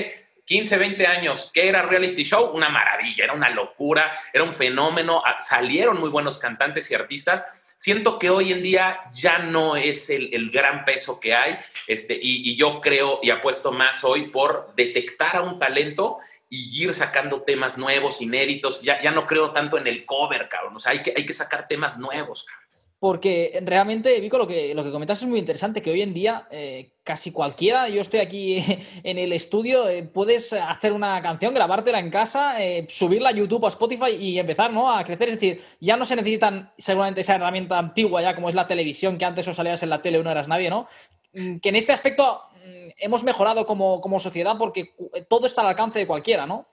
15, 0.46 0.78
20 0.78 1.08
años, 1.08 1.52
¿qué 1.54 1.68
era 1.68 1.82
reality 1.82 2.24
show? 2.24 2.52
Una 2.54 2.70
maravilla, 2.70 3.24
era 3.24 3.34
una 3.34 3.50
locura, 3.50 4.12
era 4.32 4.44
un 4.44 4.54
fenómeno, 4.54 5.24
salieron 5.40 6.00
muy 6.00 6.10
buenos 6.10 6.38
cantantes 6.38 6.90
y 6.92 6.96
artistas 6.96 7.44
siento 7.78 8.20
que 8.20 8.30
hoy 8.30 8.52
en 8.52 8.64
día 8.64 9.02
ya 9.14 9.40
no 9.40 9.76
es 9.76 10.10
el, 10.10 10.50
gran 10.52 10.86
peso 10.86 11.20
que 11.20 11.36
hay, 11.36 11.58
este, 11.88 12.18
y, 12.22 12.56
yo 12.56 12.82
creo 12.82 13.20
y 13.22 13.30
apuesto 13.30 13.72
más 13.72 14.04
hoy 14.04 14.28
por 14.28 14.74
detectar 14.76 15.38
a 15.38 15.42
un 15.42 15.60
talento 15.60 16.20
y 16.50 16.84
ir 16.84 16.94
sacando 16.94 17.42
temas 17.42 17.78
nuevos, 17.78 18.22
inéditos. 18.22 18.82
Ya, 18.82 19.02
ya 19.02 19.12
no 19.12 19.26
creo 19.28 19.52
tanto 19.52 19.78
en 19.78 19.88
el 19.88 20.06
cover, 20.06 20.48
cabrón. 20.48 20.76
O 20.76 20.80
sea, 20.80 20.94
hay 20.94 21.02
que, 21.02 21.14
hay 21.16 21.26
que 21.26 21.34
sacar 21.34 21.68
temas 21.68 21.98
nuevos, 21.98 22.46
cabrón. 22.46 22.65
Porque 23.00 23.60
realmente, 23.64 24.20
Vico, 24.22 24.38
lo 24.38 24.48
que, 24.48 24.74
lo 24.74 24.84
que 24.84 24.92
comentas 24.92 25.22
es 25.22 25.28
muy 25.28 25.40
interesante, 25.40 25.82
que 25.82 25.92
hoy 25.92 26.02
en 26.02 26.14
día 26.14 26.48
eh, 26.50 26.94
casi 27.04 27.32
cualquiera, 27.32 27.90
yo 27.90 28.00
estoy 28.02 28.22
aquí 28.22 28.64
en 29.04 29.18
el 29.18 29.34
estudio, 29.34 29.88
eh, 29.90 30.04
puedes 30.04 30.54
hacer 30.54 30.94
una 30.94 31.22
canción, 31.22 31.54
grabártela 31.54 32.00
en 32.00 32.10
casa, 32.10 32.64
eh, 32.64 32.86
subirla 32.90 33.30
a 33.30 33.34
YouTube 33.34 33.64
o 33.64 33.66
a 33.66 33.70
Spotify 33.70 34.12
y 34.18 34.40
empezar 34.40 34.72
¿no? 34.72 34.90
a 34.90 35.04
crecer. 35.04 35.28
Es 35.30 35.40
decir, 35.40 35.62
ya 35.82 35.98
no 35.98 36.06
se 36.06 36.16
necesitan 36.16 36.72
seguramente 36.78 37.22
esa 37.22 37.36
herramienta 37.36 37.78
antigua 37.78 38.22
ya 38.22 38.34
como 38.34 38.48
es 38.48 38.56
la 38.56 38.68
televisión, 38.68 39.18
que 39.18 39.26
antes 39.26 39.48
os 39.48 39.58
salías 39.58 39.84
en 39.84 39.90
la 39.90 40.02
tele 40.02 40.20
o 40.20 40.24
no 40.24 40.32
eras 40.32 40.48
nadie, 40.48 40.70
¿no? 40.70 40.88
Mm, 41.34 41.58
que 41.58 41.70
en 41.70 41.76
este 41.76 41.92
aspecto 41.92 42.44
mm, 42.54 42.90
hemos 42.98 43.24
mejorado 43.26 43.66
como, 43.66 44.00
como 44.00 44.22
sociedad 44.22 44.58
porque 44.58 44.96
todo 45.28 45.48
está 45.48 45.62
al 45.62 45.68
alcance 45.68 46.00
de 46.00 46.08
cualquiera, 46.08 46.48
¿no? 46.48 46.66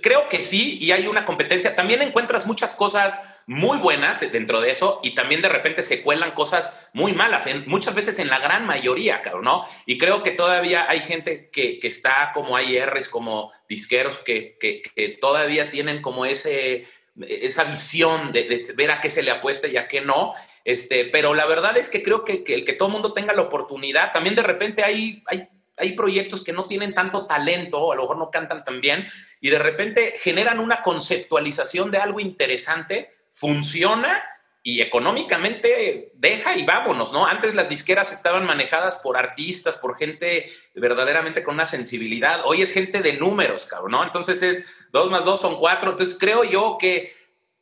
Creo 0.00 0.28
que 0.28 0.42
sí, 0.42 0.78
y 0.80 0.92
hay 0.92 1.06
una 1.06 1.24
competencia. 1.24 1.74
También 1.74 2.02
encuentras 2.02 2.46
muchas 2.46 2.74
cosas 2.74 3.20
muy 3.46 3.78
buenas 3.78 4.20
dentro 4.32 4.60
de 4.60 4.70
eso 4.70 5.00
y 5.02 5.14
también 5.14 5.42
de 5.42 5.48
repente 5.48 5.82
se 5.82 6.02
cuelan 6.02 6.32
cosas 6.32 6.88
muy 6.92 7.12
malas, 7.12 7.46
en, 7.46 7.68
muchas 7.68 7.94
veces 7.94 8.18
en 8.18 8.28
la 8.28 8.38
gran 8.38 8.66
mayoría, 8.66 9.22
claro, 9.22 9.42
¿no? 9.42 9.64
Y 9.86 9.98
creo 9.98 10.22
que 10.22 10.30
todavía 10.30 10.86
hay 10.88 11.00
gente 11.00 11.50
que, 11.50 11.80
está 11.82 12.30
como 12.34 12.56
hay 12.56 12.78
R's, 12.78 13.08
como 13.08 13.52
disqueros, 13.68 14.18
que, 14.18 14.56
que, 14.60 15.18
todavía 15.20 15.70
tienen 15.70 16.00
como 16.02 16.24
ese 16.24 16.86
esa 17.28 17.64
visión 17.64 18.32
de, 18.32 18.72
ver 18.74 18.90
a 18.90 19.00
qué 19.00 19.10
se 19.10 19.22
le 19.22 19.30
apuesta 19.30 19.68
y 19.68 19.76
a 19.76 19.86
qué 19.86 20.00
no. 20.00 20.32
Este, 20.64 21.04
pero 21.06 21.34
la 21.34 21.44
verdad 21.44 21.76
es 21.76 21.90
que 21.90 22.02
creo 22.02 22.24
que, 22.24 22.44
el 22.46 22.64
que 22.64 22.72
todo 22.72 22.88
el 22.88 22.92
mundo 22.92 23.12
tenga 23.12 23.34
la 23.34 23.42
oportunidad, 23.42 24.12
también 24.12 24.34
de 24.34 24.42
repente 24.42 24.82
hay, 24.82 25.22
hay, 25.26 25.48
hay 25.76 25.92
proyectos 25.92 26.42
que 26.42 26.52
no 26.52 26.66
tienen 26.66 26.94
tanto 26.94 27.26
talento, 27.26 27.92
a 27.92 27.96
lo 27.96 28.02
mejor 28.02 28.16
no 28.16 28.30
cantan 28.30 28.64
tan 28.64 28.80
bien, 28.80 29.06
y 29.42 29.50
de 29.50 29.58
repente 29.58 30.14
generan 30.20 30.60
una 30.60 30.82
conceptualización 30.82 31.90
de 31.90 31.98
algo 31.98 32.20
interesante, 32.20 33.10
funciona 33.32 34.24
y 34.62 34.80
económicamente 34.80 36.12
deja 36.14 36.56
y 36.56 36.64
vámonos, 36.64 37.12
¿no? 37.12 37.26
Antes 37.26 37.52
las 37.56 37.68
disqueras 37.68 38.12
estaban 38.12 38.46
manejadas 38.46 38.98
por 38.98 39.16
artistas, 39.16 39.76
por 39.78 39.98
gente 39.98 40.48
verdaderamente 40.76 41.42
con 41.42 41.54
una 41.54 41.66
sensibilidad. 41.66 42.42
Hoy 42.44 42.62
es 42.62 42.72
gente 42.72 43.02
de 43.02 43.14
números, 43.14 43.66
cabrón, 43.66 43.90
¿no? 43.90 44.04
Entonces 44.04 44.40
es 44.42 44.64
dos 44.92 45.10
más 45.10 45.24
dos 45.24 45.40
son 45.40 45.58
cuatro. 45.58 45.90
Entonces 45.90 46.16
creo 46.16 46.44
yo 46.44 46.78
que 46.78 47.12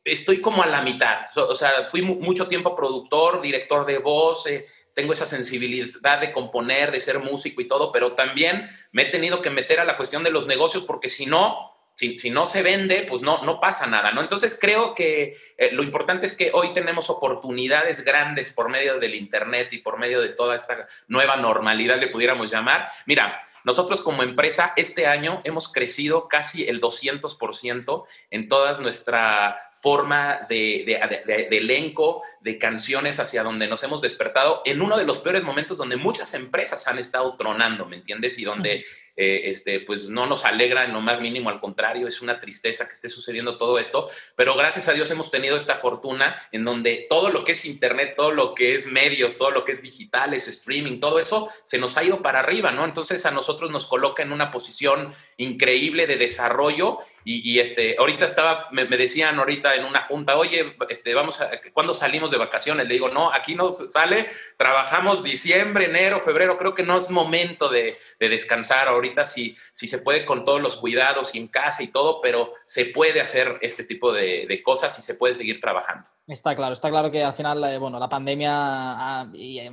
estoy 0.03 0.39
como 0.39 0.61
a 0.61 0.67
la 0.67 0.83
mitad. 0.83 1.21
O 1.35 1.55
sea, 1.55 1.87
fui 1.87 2.03
mucho 2.03 2.47
tiempo 2.47 2.75
productor, 2.75 3.41
director 3.41 3.87
de 3.87 3.97
voz, 3.97 4.45
eh, 4.45 4.67
tengo 4.93 5.13
esa 5.13 5.25
sensibilidad 5.25 6.19
de 6.19 6.31
componer, 6.31 6.91
de 6.91 6.99
ser 6.99 7.19
músico 7.19 7.61
y 7.61 7.67
todo, 7.67 7.91
pero 7.91 8.13
también 8.13 8.69
me 8.91 9.03
he 9.03 9.05
tenido 9.05 9.41
que 9.41 9.49
meter 9.49 9.79
a 9.79 9.85
la 9.85 9.97
cuestión 9.97 10.23
de 10.23 10.31
los 10.31 10.47
negocios 10.47 10.83
porque 10.83 11.09
si 11.09 11.25
no, 11.25 11.70
si, 12.17 12.29
no 12.29 12.45
se 12.45 12.63
vende, 12.63 13.05
pues 13.07 13.21
no, 13.21 13.43
no 13.43 13.59
pasa 13.59 13.85
nada, 13.85 14.11
¿no? 14.11 14.21
Entonces 14.21 14.57
creo 14.59 14.95
que 14.95 15.37
eh, 15.57 15.71
lo 15.71 15.83
importante 15.83 16.25
es 16.25 16.35
que 16.35 16.49
hoy 16.53 16.73
tenemos 16.73 17.09
oportunidades 17.09 18.03
grandes 18.03 18.53
por 18.53 18.69
medio 18.69 18.99
del 18.99 19.15
Internet 19.15 19.69
y 19.71 19.79
por 19.79 19.99
medio 19.99 20.21
de 20.21 20.29
toda 20.29 20.55
esta 20.55 20.87
nueva 21.07 21.35
normalidad, 21.35 21.99
le 21.99 22.07
pudiéramos 22.07 22.49
llamar. 22.49 22.89
Mira, 23.05 23.43
nosotros 23.63 24.01
como 24.01 24.23
empresa 24.23 24.73
este 24.75 25.05
año 25.05 25.41
hemos 25.43 25.71
crecido 25.71 26.27
casi 26.27 26.67
el 26.67 26.81
200% 26.81 28.05
en 28.31 28.47
toda 28.47 28.79
nuestra 28.79 29.57
forma 29.71 30.47
de, 30.49 30.83
de, 31.27 31.57
elenco, 31.57 32.23
de 32.39 32.57
canciones 32.57 33.19
hacia 33.19 33.43
donde 33.43 33.67
nos 33.67 33.83
hemos 33.83 34.01
despertado 34.01 34.63
en 34.65 34.81
uno 34.81 34.97
de 34.97 35.05
los 35.05 35.19
peores 35.19 35.43
momentos 35.43 35.77
donde 35.77 35.97
muchas 35.97 36.33
empresas 36.33 36.87
han 36.87 36.97
estado 36.97 37.35
tronando, 37.35 37.85
¿me 37.85 37.97
entiendes? 37.97 38.39
Y 38.39 38.43
donde 38.43 38.83
eh, 39.21 39.51
este, 39.51 39.81
pues 39.81 40.09
no 40.09 40.25
nos 40.25 40.45
alegra 40.45 40.83
en 40.83 40.93
lo 40.93 40.99
más 40.99 41.21
mínimo, 41.21 41.51
al 41.51 41.59
contrario, 41.59 42.07
es 42.07 42.23
una 42.23 42.39
tristeza 42.39 42.87
que 42.87 42.93
esté 42.93 43.07
sucediendo 43.07 43.55
todo 43.55 43.77
esto, 43.77 44.09
pero 44.35 44.55
gracias 44.55 44.87
a 44.87 44.93
Dios 44.93 45.11
hemos 45.11 45.29
tenido 45.29 45.57
esta 45.57 45.75
fortuna 45.75 46.41
en 46.51 46.65
donde 46.65 47.05
todo 47.07 47.29
lo 47.29 47.43
que 47.43 47.51
es 47.51 47.65
Internet, 47.65 48.15
todo 48.17 48.31
lo 48.31 48.55
que 48.55 48.73
es 48.73 48.87
medios, 48.87 49.37
todo 49.37 49.51
lo 49.51 49.63
que 49.63 49.73
es 49.73 49.83
digitales, 49.83 50.47
streaming, 50.47 50.99
todo 50.99 51.19
eso 51.19 51.49
se 51.63 51.77
nos 51.77 51.97
ha 51.97 52.03
ido 52.03 52.23
para 52.23 52.39
arriba, 52.39 52.71
¿no? 52.71 52.83
Entonces 52.83 53.23
a 53.27 53.31
nosotros 53.31 53.69
nos 53.69 53.85
coloca 53.85 54.23
en 54.23 54.31
una 54.31 54.49
posición 54.49 55.13
increíble 55.37 56.07
de 56.07 56.17
desarrollo 56.17 56.97
y, 57.23 57.59
este, 57.59 57.95
ahorita 57.99 58.25
estaba, 58.25 58.67
me, 58.71 58.85
decían 58.85 59.37
ahorita 59.37 59.75
en 59.75 59.85
una 59.85 60.01
junta, 60.03 60.37
oye, 60.37 60.75
este, 60.89 61.13
vamos 61.13 61.39
a, 61.39 61.51
¿cuándo 61.73 61.93
salimos 61.93 62.31
de 62.31 62.37
vacaciones? 62.37 62.87
Le 62.87 62.93
digo, 62.93 63.09
no, 63.09 63.31
aquí 63.31 63.55
no 63.55 63.71
sale, 63.71 64.29
trabajamos 64.57 65.23
diciembre, 65.23 65.85
enero, 65.85 66.19
febrero, 66.19 66.57
creo 66.57 66.73
que 66.73 66.83
no 66.83 66.97
es 66.97 67.09
momento 67.09 67.69
de, 67.69 67.97
descansar 68.19 68.87
ahorita, 68.87 69.25
si, 69.25 69.55
si 69.73 69.87
se 69.87 69.99
puede 69.99 70.25
con 70.25 70.45
todos 70.45 70.61
los 70.61 70.77
cuidados 70.77 71.35
y 71.35 71.39
en 71.39 71.47
casa 71.47 71.83
y 71.83 71.87
todo, 71.87 72.21
pero 72.21 72.53
se 72.65 72.85
puede 72.85 73.21
hacer 73.21 73.59
este 73.61 73.83
tipo 73.83 74.11
de, 74.11 74.61
cosas 74.63 74.97
y 74.99 75.01
se 75.01 75.15
puede 75.15 75.33
seguir 75.33 75.59
trabajando. 75.59 76.09
Está 76.27 76.55
claro, 76.55 76.73
está 76.73 76.89
claro 76.89 77.09
que 77.09 77.23
al 77.23 77.33
final, 77.33 77.63
eh, 77.63 77.77
bueno, 77.77 77.99
la 77.99 78.09
pandemia 78.09 78.51
ha, 78.51 79.31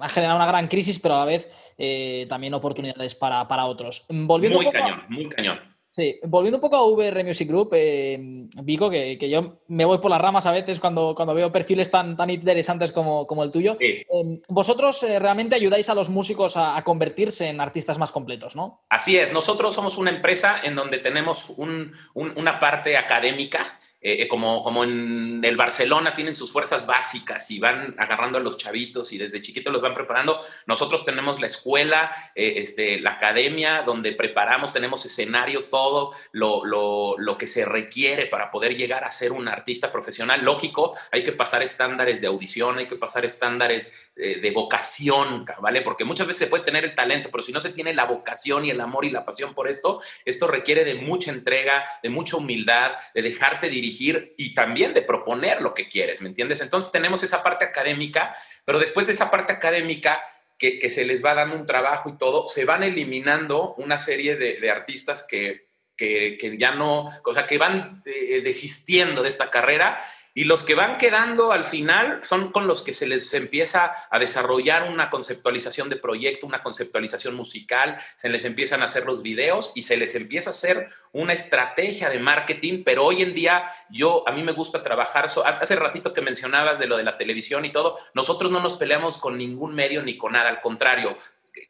generado 0.08 0.36
una 0.36 0.46
gran 0.46 0.66
crisis, 0.68 0.98
pero 0.98 1.16
a 1.16 1.20
la 1.20 1.24
vez 1.26 1.74
eh, 1.76 2.26
también 2.28 2.54
oportunidades 2.54 3.14
para, 3.14 3.64
otros. 3.66 4.06
Volviendo 4.08 4.60
muy 4.60 4.70
cañón, 4.70 5.04
muy 5.08 5.28
cañón. 5.28 5.77
Sí, 5.90 6.20
volviendo 6.24 6.58
un 6.58 6.60
poco 6.60 6.76
a 6.76 6.86
VR 6.86 7.24
Music 7.24 7.48
Group, 7.48 7.70
eh, 7.72 8.46
Vico, 8.62 8.90
que, 8.90 9.16
yo 9.28 9.60
me 9.68 9.86
voy 9.86 9.98
por 9.98 10.10
las 10.10 10.20
ramas 10.20 10.44
a 10.44 10.52
veces 10.52 10.80
cuando, 10.80 11.14
cuando 11.14 11.34
veo 11.34 11.50
perfiles 11.50 11.90
tan, 11.90 12.14
tan 12.14 12.28
interesantes 12.28 12.92
como, 12.92 13.26
como 13.26 13.42
el 13.42 13.50
tuyo. 13.50 13.76
Eh, 13.80 14.04
vosotros 14.48 15.02
eh, 15.02 15.18
realmente 15.18 15.56
ayudáis 15.56 15.88
a 15.88 15.94
los 15.94 16.10
músicos 16.10 16.56
a, 16.56 16.82
convertirse 16.84 17.48
en 17.48 17.60
artistas 17.60 17.98
más 17.98 18.12
completos, 18.12 18.54
¿no? 18.54 18.82
Así 18.88 19.16
es, 19.16 19.32
nosotros 19.32 19.74
somos 19.74 19.98
una 19.98 20.10
empresa 20.10 20.60
en 20.62 20.74
donde 20.74 20.98
tenemos 20.98 21.54
una 21.56 22.60
parte 22.60 22.96
académica 22.96 23.78
eh, 24.00 24.22
eh, 24.22 24.28
como, 24.28 24.62
como 24.62 24.84
en 24.84 25.40
el 25.42 25.56
Barcelona 25.56 26.14
tienen 26.14 26.32
sus 26.32 26.52
fuerzas 26.52 26.86
básicas 26.86 27.50
y 27.50 27.58
van 27.58 27.96
agarrando 27.98 28.38
a 28.38 28.40
los 28.40 28.56
chavitos 28.56 29.12
y 29.12 29.18
desde 29.18 29.42
chiquitos 29.42 29.72
los 29.72 29.82
van 29.82 29.94
preparando. 29.94 30.40
Nosotros 30.66 31.04
tenemos 31.04 31.40
la 31.40 31.48
escuela, 31.48 32.12
eh, 32.36 32.54
este, 32.58 33.00
la 33.00 33.14
academia, 33.14 33.82
donde 33.82 34.12
preparamos, 34.12 34.72
tenemos 34.72 35.04
escenario, 35.04 35.64
todo 35.64 36.12
lo, 36.30 36.64
lo, 36.64 37.18
lo, 37.18 37.36
que 37.36 37.48
se 37.48 37.64
requiere 37.64 38.26
para 38.26 38.52
poder 38.52 38.76
llegar 38.76 39.02
a 39.02 39.10
ser 39.10 39.32
un 39.32 39.48
artista 39.48 39.90
profesional. 39.90 40.44
Lógico, 40.44 40.96
hay 41.10 41.24
que 41.24 41.32
pasar 41.32 41.64
estándares 41.64 42.20
de 42.20 42.28
audición, 42.28 42.78
hay 42.78 42.86
que 42.86 42.96
pasar 42.96 43.24
estándares 43.24 43.92
de 44.14 44.50
vocación, 44.50 45.44
¿vale? 45.60 45.80
Porque 45.82 46.04
muchas 46.04 46.26
veces 46.26 46.40
se 46.40 46.46
puede 46.48 46.64
tener 46.64 46.84
el 46.84 46.94
talento, 46.94 47.28
pero 47.30 47.42
si 47.42 47.52
no 47.52 47.60
se 47.60 47.70
tiene 47.70 47.94
la 47.94 48.04
vocación 48.04 48.64
y 48.64 48.70
el 48.70 48.80
amor 48.80 49.04
y 49.04 49.10
la 49.10 49.24
pasión 49.24 49.54
por 49.54 49.68
esto, 49.68 50.00
esto 50.24 50.48
requiere 50.48 50.84
de 50.84 50.96
mucha 50.96 51.30
entrega, 51.30 51.84
de 52.02 52.10
mucha 52.10 52.36
humildad, 52.36 52.92
de 53.14 53.22
dejarte 53.22 53.68
dirigir 53.68 53.87
y 54.36 54.54
también 54.54 54.94
de 54.94 55.02
proponer 55.02 55.62
lo 55.62 55.74
que 55.74 55.88
quieres, 55.88 56.20
¿me 56.20 56.28
entiendes? 56.28 56.60
Entonces 56.60 56.92
tenemos 56.92 57.22
esa 57.22 57.42
parte 57.42 57.64
académica, 57.64 58.34
pero 58.64 58.78
después 58.78 59.06
de 59.06 59.12
esa 59.12 59.30
parte 59.30 59.52
académica 59.52 60.22
que, 60.58 60.90
se 60.90 61.04
les 61.04 61.24
va 61.24 61.34
dando 61.34 61.56
un 61.56 61.66
trabajo 61.66 62.08
y 62.08 62.18
todo, 62.18 62.48
se 62.48 62.64
van 62.64 62.82
eliminando 62.82 63.74
una 63.76 63.98
serie 63.98 64.36
de, 64.36 64.70
artistas 64.70 65.26
que, 65.28 65.68
que, 65.96 66.56
ya 66.58 66.72
no, 66.72 67.08
o 67.24 67.34
sea, 67.34 67.46
que 67.46 67.58
van 67.58 68.02
eh, 68.04 68.40
desistiendo 68.42 69.22
de 69.22 69.28
esta 69.28 69.50
carrera 69.50 70.02
y 70.38 70.44
los 70.44 70.62
que 70.62 70.76
van 70.76 70.98
quedando 70.98 71.50
al 71.50 71.64
final 71.64 72.20
son 72.22 72.52
con 72.52 72.68
los 72.68 72.82
que 72.82 72.94
se 72.94 73.08
les 73.08 73.34
empieza 73.34 73.92
a 74.08 74.20
desarrollar 74.20 74.88
una 74.88 75.10
conceptualización 75.10 75.88
de 75.88 75.96
proyecto, 75.96 76.46
una 76.46 76.62
conceptualización 76.62 77.34
musical, 77.34 77.98
se 78.14 78.28
les 78.28 78.44
empiezan 78.44 78.80
a 78.80 78.84
hacer 78.84 79.04
los 79.04 79.20
videos 79.20 79.72
y 79.74 79.82
se 79.82 79.96
les 79.96 80.14
empieza 80.14 80.50
a 80.50 80.52
hacer 80.52 80.90
una 81.10 81.32
estrategia 81.32 82.08
de 82.08 82.20
marketing, 82.20 82.84
pero 82.84 83.04
hoy 83.04 83.22
en 83.22 83.34
día 83.34 83.64
yo, 83.90 84.22
a 84.28 84.32
mí 84.32 84.44
me 84.44 84.52
gusta 84.52 84.80
trabajar, 84.84 85.26
hace 85.26 85.74
ratito 85.74 86.12
que 86.12 86.20
mencionabas 86.20 86.78
de 86.78 86.86
lo 86.86 86.96
de 86.96 87.02
la 87.02 87.16
televisión 87.16 87.64
y 87.64 87.72
todo, 87.72 87.98
nosotros 88.14 88.52
no 88.52 88.60
nos 88.60 88.76
peleamos 88.76 89.18
con 89.18 89.36
ningún 89.38 89.74
medio 89.74 90.04
ni 90.04 90.16
con 90.16 90.34
nada, 90.34 90.50
al 90.50 90.60
contrario, 90.60 91.18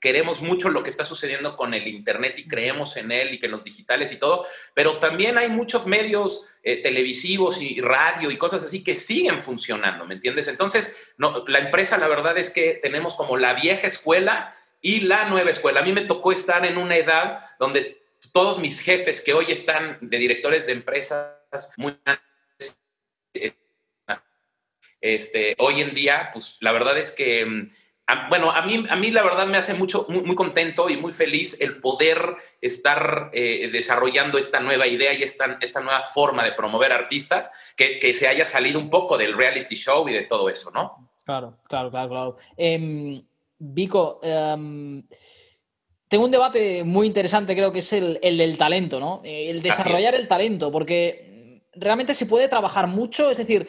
queremos 0.01 0.41
mucho 0.41 0.69
lo 0.69 0.83
que 0.83 0.91
está 0.91 1.05
sucediendo 1.05 1.57
con 1.57 1.75
el 1.75 1.87
Internet 1.87 2.39
y 2.39 2.49
creemos 2.49 2.97
en 2.97 3.13
él 3.13 3.35
y 3.35 3.39
que 3.39 3.49
los 3.49 3.65
digitales 3.65 4.13
y 4.13 4.17
todo, 4.17 4.47
pero 4.75 4.99
también 4.99 5.39
hay 5.39 5.49
muchos 5.49 5.87
medios 5.87 6.45
eh, 6.63 6.83
televisivos 6.83 7.61
y 7.63 7.81
radio 7.81 8.31
y 8.31 8.37
cosas 8.37 8.63
así 8.63 8.85
que 8.85 8.97
siguen 8.97 9.41
funcionando, 9.41 10.05
¿me 10.07 10.15
entiendes? 10.15 10.49
Entonces, 10.49 11.11
no, 11.17 11.45
la 11.47 11.59
empresa, 11.59 11.97
la 11.99 12.09
verdad 12.09 12.37
es 12.39 12.51
que 12.51 12.79
tenemos 12.83 13.15
como 13.15 13.37
la 13.37 13.55
vieja 13.55 13.87
escuela 13.87 14.55
y 14.81 15.01
la 15.01 15.29
nueva 15.29 15.51
escuela. 15.51 15.81
A 15.81 15.85
mí 15.85 15.93
me 15.93 16.05
tocó 16.05 16.33
estar 16.33 16.65
en 16.67 16.79
una 16.79 16.97
edad 16.97 17.41
donde 17.59 18.03
todos 18.33 18.59
mis 18.59 18.81
jefes 18.81 19.23
que 19.23 19.33
hoy 19.33 19.47
están 19.49 19.99
de 20.01 20.19
directores 20.19 20.67
de 20.67 20.73
empresas 20.73 21.75
muy 21.77 21.97
este, 25.01 25.55
hoy 25.59 25.81
en 25.81 25.95
día, 25.95 26.31
pues 26.33 26.59
la 26.61 26.73
verdad 26.73 26.99
es 26.99 27.13
que 27.13 27.69
bueno, 28.29 28.51
a 28.51 28.63
mí, 28.65 28.85
a 28.89 28.97
mí 28.97 29.11
la 29.11 29.23
verdad 29.23 29.47
me 29.47 29.59
hace 29.59 29.75
mucho, 29.75 30.07
muy, 30.09 30.35
contento 30.35 30.89
y 30.89 30.97
muy 30.97 31.13
feliz 31.13 31.61
el 31.61 31.81
poder 31.81 32.37
estar 32.61 33.31
eh, 33.33 33.69
desarrollando 33.73 34.39
esta 34.39 34.61
nueva 34.61 34.87
idea 34.87 35.13
y 35.13 35.23
esta, 35.23 35.59
esta 35.61 35.81
nueva 35.81 36.01
forma 36.01 36.45
de 36.45 36.53
promover 36.53 36.93
artistas, 36.93 37.53
que, 37.77 37.99
que, 37.99 38.15
se 38.15 38.27
haya 38.27 38.45
salido 38.45 38.81
un 38.81 38.89
poco 38.89 39.19
del 39.19 39.37
reality 39.37 39.75
show 39.77 40.09
y 40.09 40.13
de 40.13 40.23
todo 40.23 40.49
eso, 40.49 40.71
¿no? 40.71 41.11
Claro, 41.25 41.59
claro, 41.69 41.91
claro, 41.91 42.09
claro. 42.09 42.37
Em, 42.57 43.23
Vico, 43.59 44.21
em, 44.23 45.07
tengo 46.09 46.25
un 46.25 46.31
debate 46.31 46.85
muy 46.85 47.07
interesante, 47.07 47.55
creo 47.55 47.71
que 47.71 47.81
es 47.81 47.93
el, 47.93 48.19
el 48.23 48.39
del 48.39 48.57
talento, 48.57 48.99
¿no? 48.99 49.21
El 49.25 49.61
desarrollar 49.61 50.15
el 50.15 50.27
talento, 50.27 50.73
porque 50.73 51.63
realmente 51.75 52.15
se 52.15 52.27
puede 52.27 52.49
trabajar 52.49 52.87
mucho, 52.87 53.31
es 53.31 53.39
decir, 53.39 53.69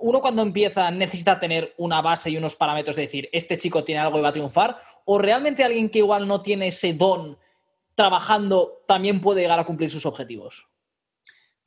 uno 0.00 0.20
cuando 0.20 0.42
empieza 0.42 0.90
necesita 0.90 1.38
tener 1.38 1.74
una 1.78 2.00
base 2.02 2.30
y 2.30 2.36
unos 2.36 2.56
parámetros 2.56 2.96
de 2.96 3.02
decir, 3.02 3.28
este 3.32 3.58
chico 3.58 3.84
tiene 3.84 4.00
algo 4.00 4.18
y 4.18 4.22
va 4.22 4.28
a 4.28 4.32
triunfar, 4.32 4.78
o 5.04 5.18
realmente 5.18 5.64
alguien 5.64 5.88
que 5.88 5.98
igual 5.98 6.26
no 6.26 6.40
tiene 6.42 6.68
ese 6.68 6.94
don 6.94 7.38
trabajando 7.94 8.82
también 8.86 9.20
puede 9.20 9.42
llegar 9.42 9.58
a 9.58 9.64
cumplir 9.64 9.90
sus 9.90 10.06
objetivos? 10.06 10.66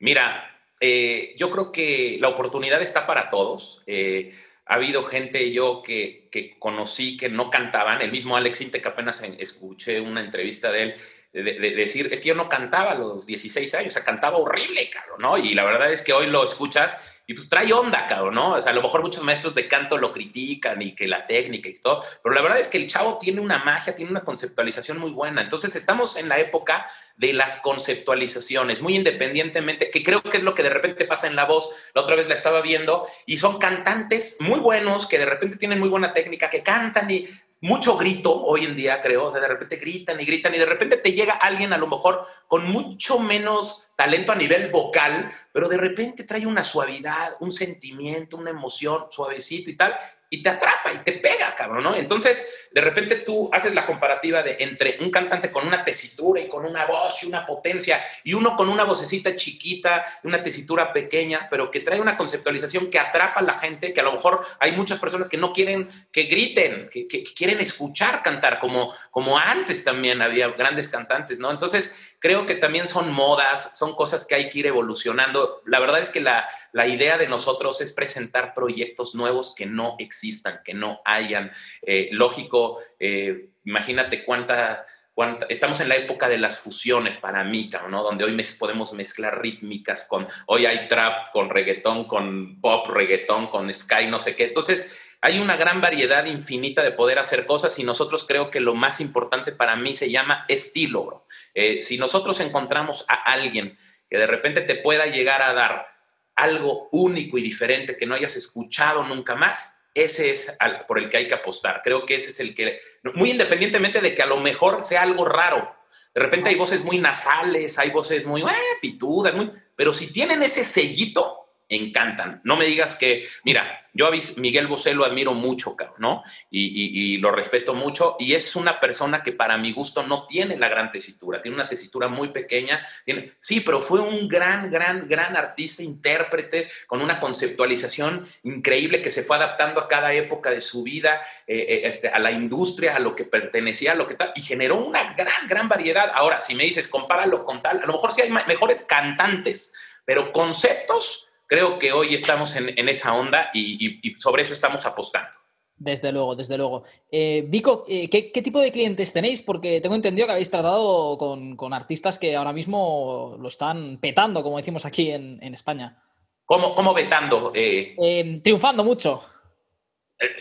Mira, 0.00 0.50
eh, 0.80 1.34
yo 1.38 1.50
creo 1.50 1.70
que 1.70 2.16
la 2.20 2.28
oportunidad 2.28 2.82
está 2.82 3.06
para 3.06 3.30
todos. 3.30 3.82
Eh, 3.86 4.34
ha 4.66 4.74
habido 4.74 5.04
gente 5.04 5.52
yo 5.52 5.82
que, 5.82 6.28
que 6.32 6.58
conocí 6.58 7.16
que 7.16 7.28
no 7.28 7.50
cantaban, 7.50 8.02
el 8.02 8.10
mismo 8.10 8.36
Alex 8.36 8.62
Inte, 8.62 8.82
que 8.82 8.88
apenas 8.88 9.22
escuché 9.38 10.00
una 10.00 10.22
entrevista 10.22 10.72
de 10.72 10.82
él, 10.82 10.94
de, 11.32 11.70
decir, 11.74 12.08
es 12.12 12.20
que 12.20 12.28
yo 12.28 12.34
no 12.34 12.48
cantaba 12.48 12.92
a 12.92 12.94
los 12.94 13.26
16 13.26 13.74
años, 13.74 13.88
o 13.88 13.90
sea, 13.92 14.04
cantaba 14.04 14.38
horrible, 14.38 14.88
cabrón, 14.88 15.20
¿no? 15.20 15.36
Y 15.36 15.54
la 15.54 15.64
verdad 15.64 15.92
es 15.92 16.02
que 16.02 16.12
hoy 16.12 16.26
lo 16.26 16.44
escuchas 16.44 16.96
y 17.26 17.34
pues 17.34 17.48
trae 17.48 17.72
onda, 17.72 18.06
cabrón, 18.06 18.34
¿no? 18.34 18.52
O 18.52 18.60
sea, 18.60 18.72
a 18.72 18.74
lo 18.74 18.82
mejor 18.82 19.02
muchos 19.02 19.22
maestros 19.22 19.54
de 19.54 19.66
canto 19.66 19.96
lo 19.96 20.12
critican 20.12 20.80
y 20.82 20.94
que 20.94 21.08
la 21.08 21.26
técnica 21.26 21.68
y 21.68 21.74
todo, 21.74 22.02
pero 22.22 22.34
la 22.34 22.42
verdad 22.42 22.60
es 22.60 22.68
que 22.68 22.76
el 22.76 22.86
chavo 22.86 23.18
tiene 23.18 23.40
una 23.40 23.64
magia, 23.64 23.94
tiene 23.94 24.10
una 24.10 24.24
conceptualización 24.24 24.98
muy 24.98 25.10
buena. 25.10 25.42
Entonces 25.42 25.74
estamos 25.74 26.16
en 26.16 26.28
la 26.28 26.38
época 26.38 26.86
de 27.16 27.32
las 27.32 27.62
conceptualizaciones, 27.62 28.82
muy 28.82 28.96
independientemente, 28.96 29.90
que 29.90 30.02
creo 30.02 30.22
que 30.22 30.38
es 30.38 30.42
lo 30.42 30.54
que 30.54 30.62
de 30.62 30.70
repente 30.70 31.06
pasa 31.06 31.26
en 31.26 31.36
la 31.36 31.46
voz. 31.46 31.70
La 31.94 32.02
otra 32.02 32.16
vez 32.16 32.28
la 32.28 32.34
estaba 32.34 32.60
viendo 32.60 33.06
y 33.24 33.38
son 33.38 33.58
cantantes 33.58 34.38
muy 34.40 34.60
buenos 34.60 35.06
que 35.06 35.18
de 35.18 35.26
repente 35.26 35.56
tienen 35.56 35.80
muy 35.80 35.88
buena 35.88 36.12
técnica, 36.12 36.50
que 36.50 36.62
cantan 36.62 37.10
y 37.10 37.26
mucho 37.64 37.96
grito 37.96 38.44
hoy 38.44 38.66
en 38.66 38.76
día, 38.76 39.00
creo. 39.00 39.24
O 39.24 39.32
sea, 39.32 39.40
de 39.40 39.48
repente 39.48 39.76
gritan 39.76 40.20
y 40.20 40.26
gritan 40.26 40.54
y 40.54 40.58
de 40.58 40.66
repente 40.66 40.98
te 40.98 41.12
llega 41.12 41.32
alguien 41.32 41.72
a 41.72 41.78
lo 41.78 41.86
mejor 41.86 42.26
con 42.46 42.70
mucho 42.70 43.18
menos 43.18 43.88
talento 43.96 44.32
a 44.32 44.34
nivel 44.34 44.70
vocal, 44.70 45.32
pero 45.50 45.66
de 45.70 45.78
repente 45.78 46.24
trae 46.24 46.46
una 46.46 46.62
suavidad, 46.62 47.36
un 47.40 47.52
sentimiento, 47.52 48.36
una 48.36 48.50
emoción 48.50 49.06
suavecito 49.08 49.70
y 49.70 49.76
tal, 49.78 49.96
y 50.34 50.42
te 50.42 50.48
atrapa 50.48 50.92
y 50.92 50.98
te 50.98 51.12
pega, 51.12 51.54
cabrón, 51.54 51.84
¿no? 51.84 51.94
Entonces, 51.94 52.66
de 52.72 52.80
repente 52.80 53.16
tú 53.16 53.48
haces 53.52 53.72
la 53.72 53.86
comparativa 53.86 54.42
de 54.42 54.56
entre 54.58 54.96
un 55.00 55.12
cantante 55.12 55.52
con 55.52 55.64
una 55.64 55.84
tesitura 55.84 56.40
y 56.40 56.48
con 56.48 56.64
una 56.64 56.86
voz 56.86 57.22
y 57.22 57.26
una 57.26 57.46
potencia 57.46 58.02
y 58.24 58.34
uno 58.34 58.56
con 58.56 58.68
una 58.68 58.82
vocecita 58.82 59.36
chiquita, 59.36 60.04
una 60.24 60.42
tesitura 60.42 60.92
pequeña, 60.92 61.46
pero 61.48 61.70
que 61.70 61.80
trae 61.80 62.00
una 62.00 62.16
conceptualización 62.16 62.90
que 62.90 62.98
atrapa 62.98 63.38
a 63.38 63.42
la 63.44 63.52
gente, 63.52 63.92
que 63.92 64.00
a 64.00 64.02
lo 64.02 64.12
mejor 64.12 64.44
hay 64.58 64.72
muchas 64.72 64.98
personas 64.98 65.28
que 65.28 65.36
no 65.36 65.52
quieren 65.52 65.88
que 66.10 66.24
griten, 66.24 66.90
que, 66.90 67.06
quieren 67.36 67.60
escuchar 67.60 68.20
cantar, 68.20 68.58
como, 68.58 68.92
como 69.12 69.38
antes 69.38 69.84
también 69.84 70.20
había 70.20 70.48
grandes 70.48 70.88
cantantes, 70.88 71.38
¿no? 71.38 71.52
Entonces, 71.52 72.16
creo 72.18 72.44
que 72.44 72.56
también 72.56 72.88
son 72.88 73.12
modas, 73.12 73.78
son 73.78 73.94
cosas 73.94 74.26
que 74.26 74.34
hay 74.34 74.50
que 74.50 74.58
ir 74.60 74.66
evolucionando. 74.66 75.62
La 75.66 75.78
verdad 75.78 76.00
es 76.00 76.10
que 76.10 76.20
la, 76.20 76.48
la 76.72 76.88
idea 76.88 77.18
de 77.18 77.28
nosotros 77.28 77.80
es 77.80 77.92
presentar 77.92 78.52
proyectos 78.52 79.14
nuevos 79.14 79.54
que 79.54 79.66
no 79.66 79.94
existan, 80.24 80.60
que 80.64 80.74
no 80.74 81.00
hayan. 81.04 81.52
Eh, 81.82 82.08
lógico, 82.12 82.78
eh, 82.98 83.50
imagínate 83.64 84.24
cuánta, 84.24 84.84
cuánta, 85.12 85.46
estamos 85.48 85.80
en 85.80 85.88
la 85.90 85.96
época 85.96 86.28
de 86.28 86.38
las 86.38 86.58
fusiones 86.58 87.18
para 87.18 87.44
mí, 87.44 87.70
¿no? 87.90 88.02
Donde 88.02 88.24
hoy 88.24 88.42
podemos 88.58 88.92
mezclar 88.94 89.40
rítmicas 89.40 90.06
con, 90.06 90.26
hoy 90.46 90.66
hay 90.66 90.88
trap 90.88 91.32
con 91.32 91.50
reggaetón, 91.50 92.04
con 92.04 92.60
pop, 92.60 92.88
reggaetón, 92.88 93.48
con 93.48 93.72
sky, 93.72 94.06
no 94.08 94.18
sé 94.18 94.34
qué. 94.34 94.44
Entonces, 94.44 94.98
hay 95.20 95.38
una 95.38 95.56
gran 95.56 95.80
variedad 95.80 96.24
infinita 96.26 96.82
de 96.82 96.92
poder 96.92 97.18
hacer 97.18 97.46
cosas 97.46 97.78
y 97.78 97.84
nosotros 97.84 98.24
creo 98.26 98.50
que 98.50 98.60
lo 98.60 98.74
más 98.74 99.00
importante 99.00 99.52
para 99.52 99.76
mí 99.76 99.94
se 99.94 100.10
llama 100.10 100.44
estilo. 100.48 101.26
Eh, 101.54 101.80
si 101.82 101.98
nosotros 101.98 102.40
encontramos 102.40 103.04
a 103.08 103.14
alguien 103.14 103.78
que 104.08 104.18
de 104.18 104.26
repente 104.26 104.60
te 104.62 104.76
pueda 104.76 105.06
llegar 105.06 105.42
a 105.42 105.54
dar 105.54 105.94
algo 106.36 106.88
único 106.90 107.38
y 107.38 107.42
diferente 107.42 107.96
que 107.96 108.06
no 108.06 108.14
hayas 108.14 108.36
escuchado 108.36 109.04
nunca 109.04 109.34
más, 109.34 109.83
ese 109.94 110.30
es 110.30 110.56
por 110.86 110.98
el 110.98 111.08
que 111.08 111.18
hay 111.18 111.28
que 111.28 111.34
apostar. 111.34 111.80
Creo 111.82 112.04
que 112.04 112.16
ese 112.16 112.30
es 112.30 112.40
el 112.40 112.54
que, 112.54 112.80
muy 113.14 113.30
independientemente 113.30 114.00
de 114.00 114.14
que 114.14 114.22
a 114.22 114.26
lo 114.26 114.38
mejor 114.38 114.84
sea 114.84 115.02
algo 115.02 115.24
raro, 115.24 115.74
de 116.12 116.20
repente 116.20 116.50
hay 116.50 116.56
voces 116.56 116.84
muy 116.84 116.98
nasales, 116.98 117.78
hay 117.78 117.90
voces 117.90 118.26
muy 118.26 118.42
eh, 118.42 118.46
pitudas, 118.80 119.34
muy, 119.34 119.50
pero 119.76 119.92
si 119.92 120.12
tienen 120.12 120.42
ese 120.42 120.64
sellito, 120.64 121.43
encantan. 121.68 122.40
No 122.44 122.56
me 122.56 122.66
digas 122.66 122.96
que, 122.96 123.26
mira, 123.44 123.84
yo 123.96 124.08
a 124.08 124.10
Miguel 124.38 124.66
Bosé 124.66 124.92
lo 124.92 125.04
admiro 125.04 125.34
mucho, 125.34 125.76
¿no? 125.98 126.24
Y, 126.50 127.16
lo 127.18 127.30
respeto 127.30 127.74
mucho. 127.74 128.16
Y 128.18 128.34
es 128.34 128.56
una 128.56 128.80
persona 128.80 129.22
que 129.22 129.30
para 129.30 129.56
mi 129.56 129.72
gusto 129.72 130.02
no 130.02 130.26
tiene 130.26 130.56
la 130.56 130.68
gran 130.68 130.90
tesitura, 130.90 131.40
tiene 131.40 131.54
una 131.54 131.68
tesitura 131.68 132.08
muy 132.08 132.28
pequeña. 132.28 132.84
Tiene, 133.04 133.34
sí, 133.38 133.60
pero 133.60 133.80
fue 133.80 134.00
un 134.00 134.26
gran, 134.26 134.68
gran, 134.68 135.08
gran 135.08 135.36
artista, 135.36 135.84
intérprete, 135.84 136.68
con 136.88 137.02
una 137.02 137.20
conceptualización 137.20 138.26
increíble 138.42 139.00
que 139.00 139.10
se 139.10 139.22
fue 139.22 139.36
adaptando 139.36 139.80
a 139.80 139.88
cada 139.88 140.12
época 140.12 140.50
de 140.50 140.60
su 140.60 140.82
vida, 140.82 141.22
eh, 141.46 141.56
eh, 141.56 141.80
este, 141.84 142.08
a 142.08 142.18
la 142.18 142.32
industria, 142.32 142.96
a 142.96 142.98
lo 142.98 143.14
que 143.14 143.24
pertenecía, 143.24 143.92
a 143.92 143.94
lo 143.94 144.08
que 144.08 144.14
tal, 144.14 144.32
y 144.34 144.42
generó 144.42 144.76
una 144.84 145.14
gran, 145.14 145.46
gran 145.48 145.68
variedad. 145.68 146.10
Ahora, 146.14 146.40
si 146.40 146.56
me 146.56 146.64
dices, 146.64 146.88
compáralo 146.88 147.44
con 147.44 147.62
tal, 147.62 147.78
a 147.78 147.86
lo 147.86 147.92
mmejor 147.92 148.12
sí 148.12 148.22
hay 148.22 148.30
mejores 148.30 148.84
cantantes, 148.88 149.72
pero 150.04 150.32
conceptos 150.32 151.28
creo 151.54 151.78
que 151.78 151.92
hoy 151.92 152.14
estamos 152.14 152.56
en, 152.56 152.88
esa 152.88 153.14
onda 153.14 153.50
y, 153.54 154.12
sobre 154.18 154.42
eso 154.42 154.52
estamos 154.52 154.84
apostando. 154.86 155.38
Desde 155.76 156.10
luego, 156.10 156.34
desde 156.34 156.56
luego. 156.56 156.82
Eh, 157.12 157.44
Vico, 157.46 157.84
eh, 157.88 158.10
¿qué, 158.10 158.42
tipo 158.42 158.58
de 158.58 158.72
clientes 158.72 159.12
tenéis? 159.12 159.40
Porque 159.40 159.80
tengo 159.80 159.94
entendido 159.94 160.26
que 160.26 160.32
habéis 160.32 160.50
tratado 160.50 161.16
con, 161.16 161.72
artistas 161.72 162.18
que 162.18 162.34
ahora 162.34 162.52
mismo 162.52 163.36
lo 163.38 163.46
están 163.46 163.98
petando, 163.98 164.42
como 164.42 164.56
decimos 164.56 164.84
aquí 164.84 165.12
en, 165.12 165.54
España. 165.54 166.02
¿Cómo, 166.44 166.74
cómo 166.74 166.92
vetando? 166.92 167.52
Eh, 167.54 167.94
em, 167.98 168.42
triunfando 168.42 168.82
mucho. 168.82 169.22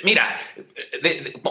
mira, 0.04 0.36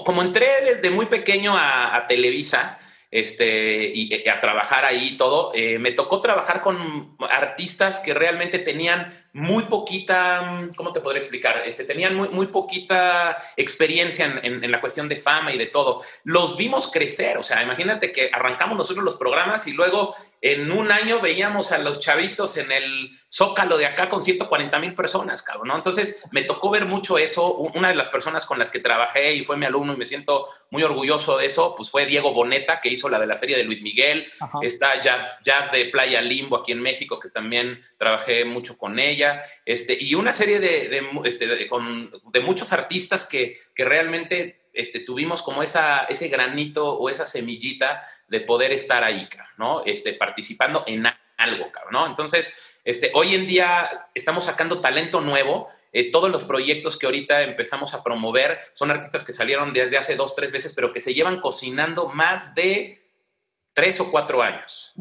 como 0.04 0.22
entré 0.22 0.48
desde 0.64 0.90
muy 0.90 1.06
pequeño 1.06 1.54
a 1.56 2.04
Televisa, 2.08 2.80
este, 3.12 3.92
y, 3.94 4.26
a 4.26 4.40
trabajar 4.40 4.86
ahí 4.86 5.08
y 5.08 5.16
todo, 5.18 5.52
eh, 5.54 5.78
me 5.78 5.92
tocó 5.92 6.20
trabajar 6.20 6.62
con 6.62 7.14
artistas 7.20 8.00
que 8.00 8.14
realmente 8.14 8.58
tenían 8.58 9.12
muy 9.34 9.64
poquita, 9.64 10.68
¿cómo 10.76 10.92
te 10.92 11.00
podría 11.00 11.20
explicar? 11.20 11.62
Este, 11.64 11.84
tenían 11.84 12.14
muy, 12.14 12.28
muy 12.28 12.48
poquita 12.48 13.42
experiencia 13.56 14.40
en, 14.42 14.62
en, 14.62 14.70
la 14.70 14.80
cuestión 14.80 15.08
de 15.08 15.16
fama 15.16 15.52
y 15.52 15.58
de 15.58 15.66
todo. 15.66 16.02
Los 16.24 16.56
vimos 16.56 16.90
crecer, 16.90 17.38
o 17.38 17.42
sea, 17.42 17.62
imagínate 17.62 18.12
que 18.12 18.30
arrancamos 18.32 18.76
nosotros 18.76 19.04
los 19.04 19.16
programas 19.16 19.66
y 19.66 19.72
luego 19.72 20.14
en 20.42 20.70
un 20.72 20.90
año 20.90 21.20
veíamos 21.20 21.72
a 21.72 21.78
los 21.78 22.00
chavitos 22.00 22.56
en 22.56 22.72
el 22.72 23.18
zócalo 23.32 23.78
de 23.78 23.86
acá 23.86 24.10
con 24.10 24.20
140 24.20 24.78
mil 24.78 24.92
personas, 24.92 25.40
cabrón, 25.42 25.68
¿no? 25.68 25.76
Entonces 25.76 26.28
me 26.32 26.42
tocó 26.42 26.68
ver 26.68 26.84
mucho 26.84 27.16
eso. 27.16 27.54
Una 27.54 27.88
de 27.88 27.94
las 27.94 28.08
personas 28.08 28.44
con 28.44 28.58
las 28.58 28.70
que 28.70 28.78
trabajé 28.78 29.34
y 29.34 29.44
fue 29.44 29.56
mi 29.56 29.64
alumno 29.64 29.94
y 29.94 29.96
me 29.96 30.04
siento 30.04 30.48
muy 30.70 30.82
orgulloso 30.82 31.38
de 31.38 31.46
eso, 31.46 31.74
pues 31.74 31.88
fue 31.90 32.04
Diego 32.04 32.34
Boneta, 32.34 32.80
que 32.80 32.90
hizo 32.90 33.08
la 33.08 33.18
de 33.18 33.26
la 33.26 33.36
serie 33.36 33.56
de 33.56 33.64
Luis 33.64 33.82
Miguel. 33.82 34.30
Está 34.60 35.00
jazz, 35.00 35.38
jazz, 35.42 35.72
de 35.72 35.86
Playa 35.86 36.20
Limbo 36.20 36.58
aquí 36.58 36.72
en 36.72 36.82
México, 36.82 37.18
que 37.18 37.30
también 37.30 37.82
trabajé 37.96 38.44
mucho 38.44 38.76
con 38.76 38.98
ella. 38.98 39.21
Este, 39.64 39.96
y 40.00 40.14
una 40.14 40.32
serie 40.32 40.60
de, 40.60 40.88
de, 40.88 41.02
este, 41.24 41.46
de, 41.46 42.40
muchos 42.40 42.72
artistas 42.72 43.26
que, 43.26 43.58
que 43.74 43.84
realmente 43.84 44.68
este, 44.72 45.00
tuvimos 45.00 45.42
como 45.42 45.62
esa, 45.62 46.04
ese 46.04 46.28
granito 46.28 46.98
o 46.98 47.10
esa 47.10 47.26
semillita 47.26 48.02
de 48.28 48.40
poder 48.40 48.72
estar 48.72 49.04
ahí, 49.04 49.28
¿no? 49.58 49.84
Este, 49.84 50.14
participando 50.14 50.84
en 50.86 51.06
algo, 51.36 51.70
¿no? 51.90 52.06
Entonces, 52.06 52.78
este, 52.84 53.10
hoy 53.14 53.34
en 53.34 53.46
día 53.46 54.08
estamos 54.14 54.44
sacando 54.44 54.80
talento 54.80 55.20
nuevo. 55.20 55.68
Eh, 55.92 56.10
todos 56.10 56.30
los 56.30 56.44
proyectos 56.44 56.98
que 56.98 57.06
ahorita 57.06 57.42
empezamos 57.42 57.92
a 57.92 58.02
promover 58.02 58.58
son 58.72 58.90
artistas 58.90 59.24
que 59.24 59.34
salieron 59.34 59.72
desde 59.74 59.98
hace 59.98 60.16
dos, 60.16 60.34
tres 60.34 60.50
veces, 60.50 60.72
pero 60.72 60.92
que 60.92 61.02
se 61.02 61.12
llevan 61.12 61.40
cocinando 61.40 62.08
más 62.08 62.54
de 62.54 63.02
tres 63.74 64.00
o 64.00 64.10
cuatro 64.10 64.42
años. 64.42 64.94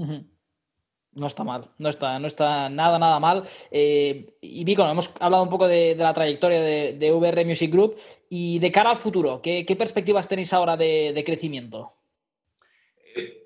No 1.14 1.28
está 1.28 1.44
mal, 1.44 1.70
no 1.78 1.90
está, 1.90 2.20
no 2.20 2.28
está 2.28 2.70
nada, 2.70 2.98
nada 2.98 3.20
mal. 3.20 3.44
Eh, 3.70 4.34
y 4.42 4.64
Vico, 4.64 4.88
hemos 4.88 5.12
hablado 5.20 5.44
un 5.44 5.50
poco 5.50 5.68
de, 5.68 5.96
la 5.96 6.14
trayectoria 6.14 6.62
de, 6.62 7.12
VR 7.12 7.44
Music 7.46 7.72
Group 7.72 7.98
y 8.30 8.60
de 8.60 8.72
cara 8.72 8.92
al 8.92 8.98
futuro, 8.98 9.42
¿qué, 9.42 9.76
perspectivas 9.78 10.28
tenéis 10.30 10.54
ahora 10.54 10.78
de 10.78 11.24
crecimiento? 11.26 11.94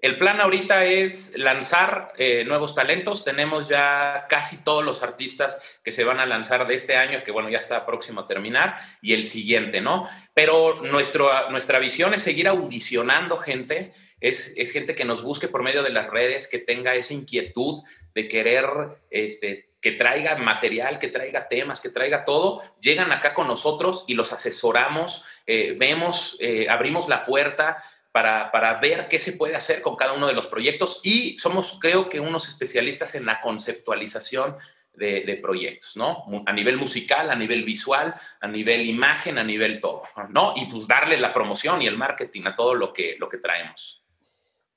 El 0.01 0.19
plan 0.19 0.39
ahorita 0.39 0.85
es 0.85 1.35
lanzar 1.37 2.13
eh, 2.17 2.43
nuevos 2.45 2.75
talentos. 2.75 3.23
Tenemos 3.23 3.67
ya 3.67 4.27
casi 4.29 4.63
todos 4.63 4.83
los 4.83 5.01
artistas 5.01 5.59
que 5.83 5.91
se 5.91 6.03
van 6.03 6.19
a 6.19 6.25
lanzar 6.25 6.67
de 6.67 6.75
este 6.75 6.95
año, 6.95 7.23
que 7.23 7.31
bueno, 7.31 7.49
ya 7.49 7.57
está 7.57 7.85
próximo 7.85 8.21
a 8.21 8.27
terminar, 8.27 8.77
y 9.01 9.13
el 9.13 9.23
siguiente, 9.23 9.81
¿no? 9.81 10.07
Pero 10.33 10.81
nuestra 10.83 11.79
visión 11.79 12.13
es 12.13 12.21
seguir 12.21 12.47
audicionando 12.47 13.37
gente, 13.37 13.93
es, 14.19 14.53
es, 14.57 14.71
gente 14.71 14.95
que 14.95 15.05
nos 15.05 15.23
busque 15.23 15.47
por 15.47 15.63
medio 15.63 15.83
de 15.83 15.91
las 15.91 16.09
redes, 16.09 16.47
que 16.47 16.59
tenga 16.59 16.95
esa 16.95 17.13
inquietud 17.13 17.83
de 18.13 18.27
querer 18.27 18.65
este, 19.09 19.69
que 19.85 19.91
traiga 19.91 20.35
material, 20.37 20.97
que 20.97 21.09
traiga 21.09 21.47
temas, 21.47 21.79
que 21.79 21.89
traiga 21.89 22.25
todo, 22.25 22.63
llegan 22.81 23.11
acá 23.11 23.35
con 23.35 23.47
nosotros 23.47 24.03
y 24.07 24.15
los 24.15 24.33
asesoramos, 24.33 25.23
eh, 25.45 25.75
vemos, 25.77 26.37
eh, 26.39 26.67
abrimos 26.67 27.07
la 27.07 27.23
puerta 27.23 27.83
para, 28.11 28.79
ver 28.81 29.07
qué 29.09 29.19
se 29.19 29.33
puede 29.33 29.55
hacer 29.55 29.83
con 29.83 29.95
cada 29.95 30.13
uno 30.13 30.25
de 30.25 30.33
los 30.33 30.47
proyectos 30.47 31.01
y 31.03 31.37
somos, 31.37 31.77
creo 31.79 32.09
que, 32.09 32.19
unos 32.19 32.47
especialistas 32.47 33.13
en 33.13 33.27
la 33.27 33.41
conceptualización 33.41 34.55
de, 34.93 35.37
proyectos, 35.39 35.95
¿no? 35.97 36.23
A 36.47 36.53
nivel 36.53 36.77
musical, 36.77 37.29
a 37.29 37.35
nivel 37.35 37.63
visual, 37.63 38.15
a 38.39 38.47
nivel 38.47 38.87
imagen, 38.87 39.37
a 39.37 39.43
nivel 39.43 39.81
todo, 39.81 40.03
¿no? 40.29 40.53
Y 40.55 40.65
pues 40.65 40.87
darle 40.87 41.17
la 41.17 41.31
promoción 41.33 41.81
y 41.81 41.87
el 41.87 41.97
marketing 41.97 42.43
a 42.45 42.55
todo 42.55 42.73
lo 42.73 42.91
que, 42.93 43.17
lo 43.19 43.29
que 43.29 43.37
traemos. 43.37 44.04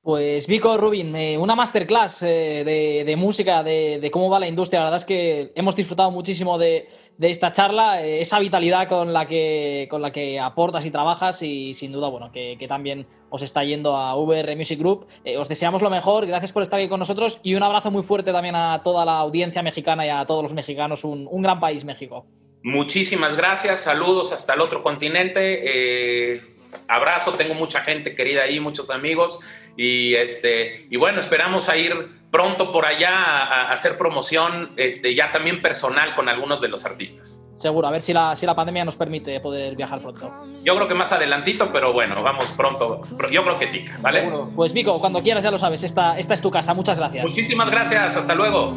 Pues 0.09 0.47
Vico 0.47 0.79
Rubin, 0.79 1.15
eh, 1.15 1.37
una 1.37 1.55
masterclass 1.55 2.23
eh, 2.23 3.05
de, 3.05 3.17
música, 3.17 3.63
de, 3.63 4.09
cómo 4.11 4.31
va 4.31 4.41
la 4.41 4.49
industria. 4.49 4.81
La 4.81 4.85
verdad 4.87 4.97
es 4.97 5.05
que 5.05 5.53
hemos 5.55 5.77
disfrutado 5.77 6.11
muchísimo 6.11 6.57
de, 6.57 6.89
esta 7.21 7.53
charla, 7.53 8.03
eh, 8.03 8.23
esa 8.23 8.39
vitalidad 8.39 8.89
con 8.89 9.13
la, 9.13 9.27
que, 9.27 9.87
con 9.91 10.01
la 10.01 10.11
que 10.11 10.41
aportas 10.41 10.87
y 10.87 10.91
trabajas 10.91 11.43
y 11.43 11.75
sin 11.75 11.93
duda, 11.93 12.09
bueno, 12.09 12.33
que, 12.33 12.57
también 12.67 13.07
os 13.29 13.43
está 13.43 13.65
yendo 13.65 13.99
a 13.99 14.17
VR 14.17 14.57
Music 14.57 14.79
Group. 14.79 15.07
os 15.39 15.47
deseamos 15.47 15.83
lo 15.83 15.91
mejor, 15.91 16.25
gracias 16.25 16.53
por 16.53 16.63
estar 16.63 16.81
aquí 16.81 16.89
con 16.89 17.01
nosotros 17.01 17.39
y 17.43 17.55
un 17.55 17.63
abrazo 17.63 17.91
muy 17.91 18.03
fuerte 18.03 18.33
también 18.33 18.57
a 18.57 18.81
toda 18.83 19.05
la 19.05 19.19
audiencia 19.19 19.63
mexicana 19.63 20.07
y 20.07 20.09
a 20.09 20.25
todos 20.25 20.43
los 20.43 20.55
mexicanos. 20.55 21.05
Un, 21.05 21.29
un 21.31 21.43
gran 21.43 21.61
país, 21.61 21.85
México. 21.85 22.25
Muchísimas 22.63 23.37
gracias, 23.37 23.81
saludos 23.81 24.33
hasta 24.33 24.55
el 24.55 24.63
otro 24.63 24.83
continente. 24.83 26.41
abrazo, 26.89 27.33
tengo 27.33 27.53
mucha 27.53 27.83
gente 27.83 28.15
querida 28.15 28.45
ahí, 28.45 28.59
muchos 28.59 28.89
amigos. 28.89 29.41
Y, 29.79 30.17
este, 30.17 30.89
y 30.91 30.97
bueno, 30.97 31.21
esperamos 31.21 31.69
a 31.69 31.77
ir 31.77 32.19
pronto 32.33 32.73
por 32.73 32.85
allá 32.85 33.11
a, 33.11 33.73
hacer 33.73 33.97
promoción 33.97 34.73
este, 34.77 35.15
ya 35.15 35.31
también 35.31 35.63
personal 35.63 36.17
con 36.17 36.29
algunos 36.29 36.61
de 36.61 36.67
los 36.67 36.85
artistas. 36.85 37.45
Seguro, 37.55 37.87
a 37.87 37.93
ver 37.93 38.03
si 38.03 38.13
la, 38.13 38.35
si 38.35 38.45
la 38.45 38.57
pandemia 38.57 38.85
nos 38.85 38.97
permite 38.97 39.39
poder 39.39 39.77
viajar 39.77 40.01
pronto. 40.01 40.31
Yo 40.65 40.75
creo 40.75 40.89
que 40.89 40.95
más 40.95 41.13
adelantito, 41.13 41.71
pero 41.73 41.93
bueno, 41.93 42.21
vamos 42.25 42.47
pronto. 42.57 43.01
Yo 43.31 43.45
creo 43.45 43.59
que 43.59 43.69
sí, 43.69 43.85
¿vale? 44.01 44.23
Seguro. 44.23 44.51
Pues 44.57 44.73
Vico, 44.73 44.99
cuando 44.99 45.23
quieras 45.23 45.45
ya 45.45 45.53
lo 45.53 45.59
sabes, 45.59 45.85
esta, 45.85 46.19
esta 46.19 46.35
es 46.35 46.41
tu 46.41 46.51
casa. 46.51 46.75
Muchas 46.75 46.99
gracias. 46.99 47.23
Muchísimas 47.23 47.71
gracias, 47.71 48.17
hasta 48.17 48.35
luego. 48.35 48.77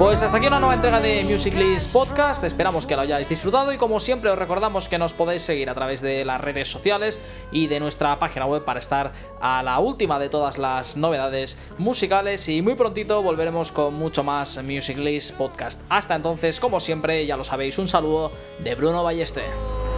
Pues 0.00 0.22
hasta 0.22 0.38
aquí 0.38 0.46
una 0.46 0.60
nueva 0.60 0.72
entrega 0.72 0.98
de 0.98 1.22
Music 1.24 1.54
List 1.54 1.92
Podcast. 1.92 2.42
Esperamos 2.42 2.86
que 2.86 2.96
lo 2.96 3.02
hayáis 3.02 3.28
disfrutado 3.28 3.70
y 3.70 3.76
como 3.76 4.00
siempre 4.00 4.30
os 4.30 4.38
recordamos 4.38 4.88
que 4.88 4.96
nos 4.96 5.12
podéis 5.12 5.42
seguir 5.42 5.68
a 5.68 5.74
través 5.74 6.00
de 6.00 6.24
las 6.24 6.40
redes 6.40 6.68
sociales 6.68 7.20
y 7.52 7.66
de 7.66 7.80
nuestra 7.80 8.18
página 8.18 8.46
web 8.46 8.64
para 8.64 8.78
estar 8.78 9.12
a 9.42 9.62
la 9.62 9.78
última 9.78 10.18
de 10.18 10.30
todas 10.30 10.56
las 10.56 10.96
novedades 10.96 11.58
musicales 11.76 12.48
y 12.48 12.62
muy 12.62 12.76
prontito 12.76 13.22
volveremos 13.22 13.72
con 13.72 13.92
mucho 13.92 14.24
más 14.24 14.62
Music 14.64 14.96
List 14.96 15.36
Podcast. 15.36 15.82
Hasta 15.90 16.14
entonces, 16.14 16.60
como 16.60 16.80
siempre, 16.80 17.26
ya 17.26 17.36
lo 17.36 17.44
sabéis, 17.44 17.76
un 17.76 17.86
saludo 17.86 18.32
de 18.64 18.74
Bruno 18.74 19.04
Ballester. 19.04 19.89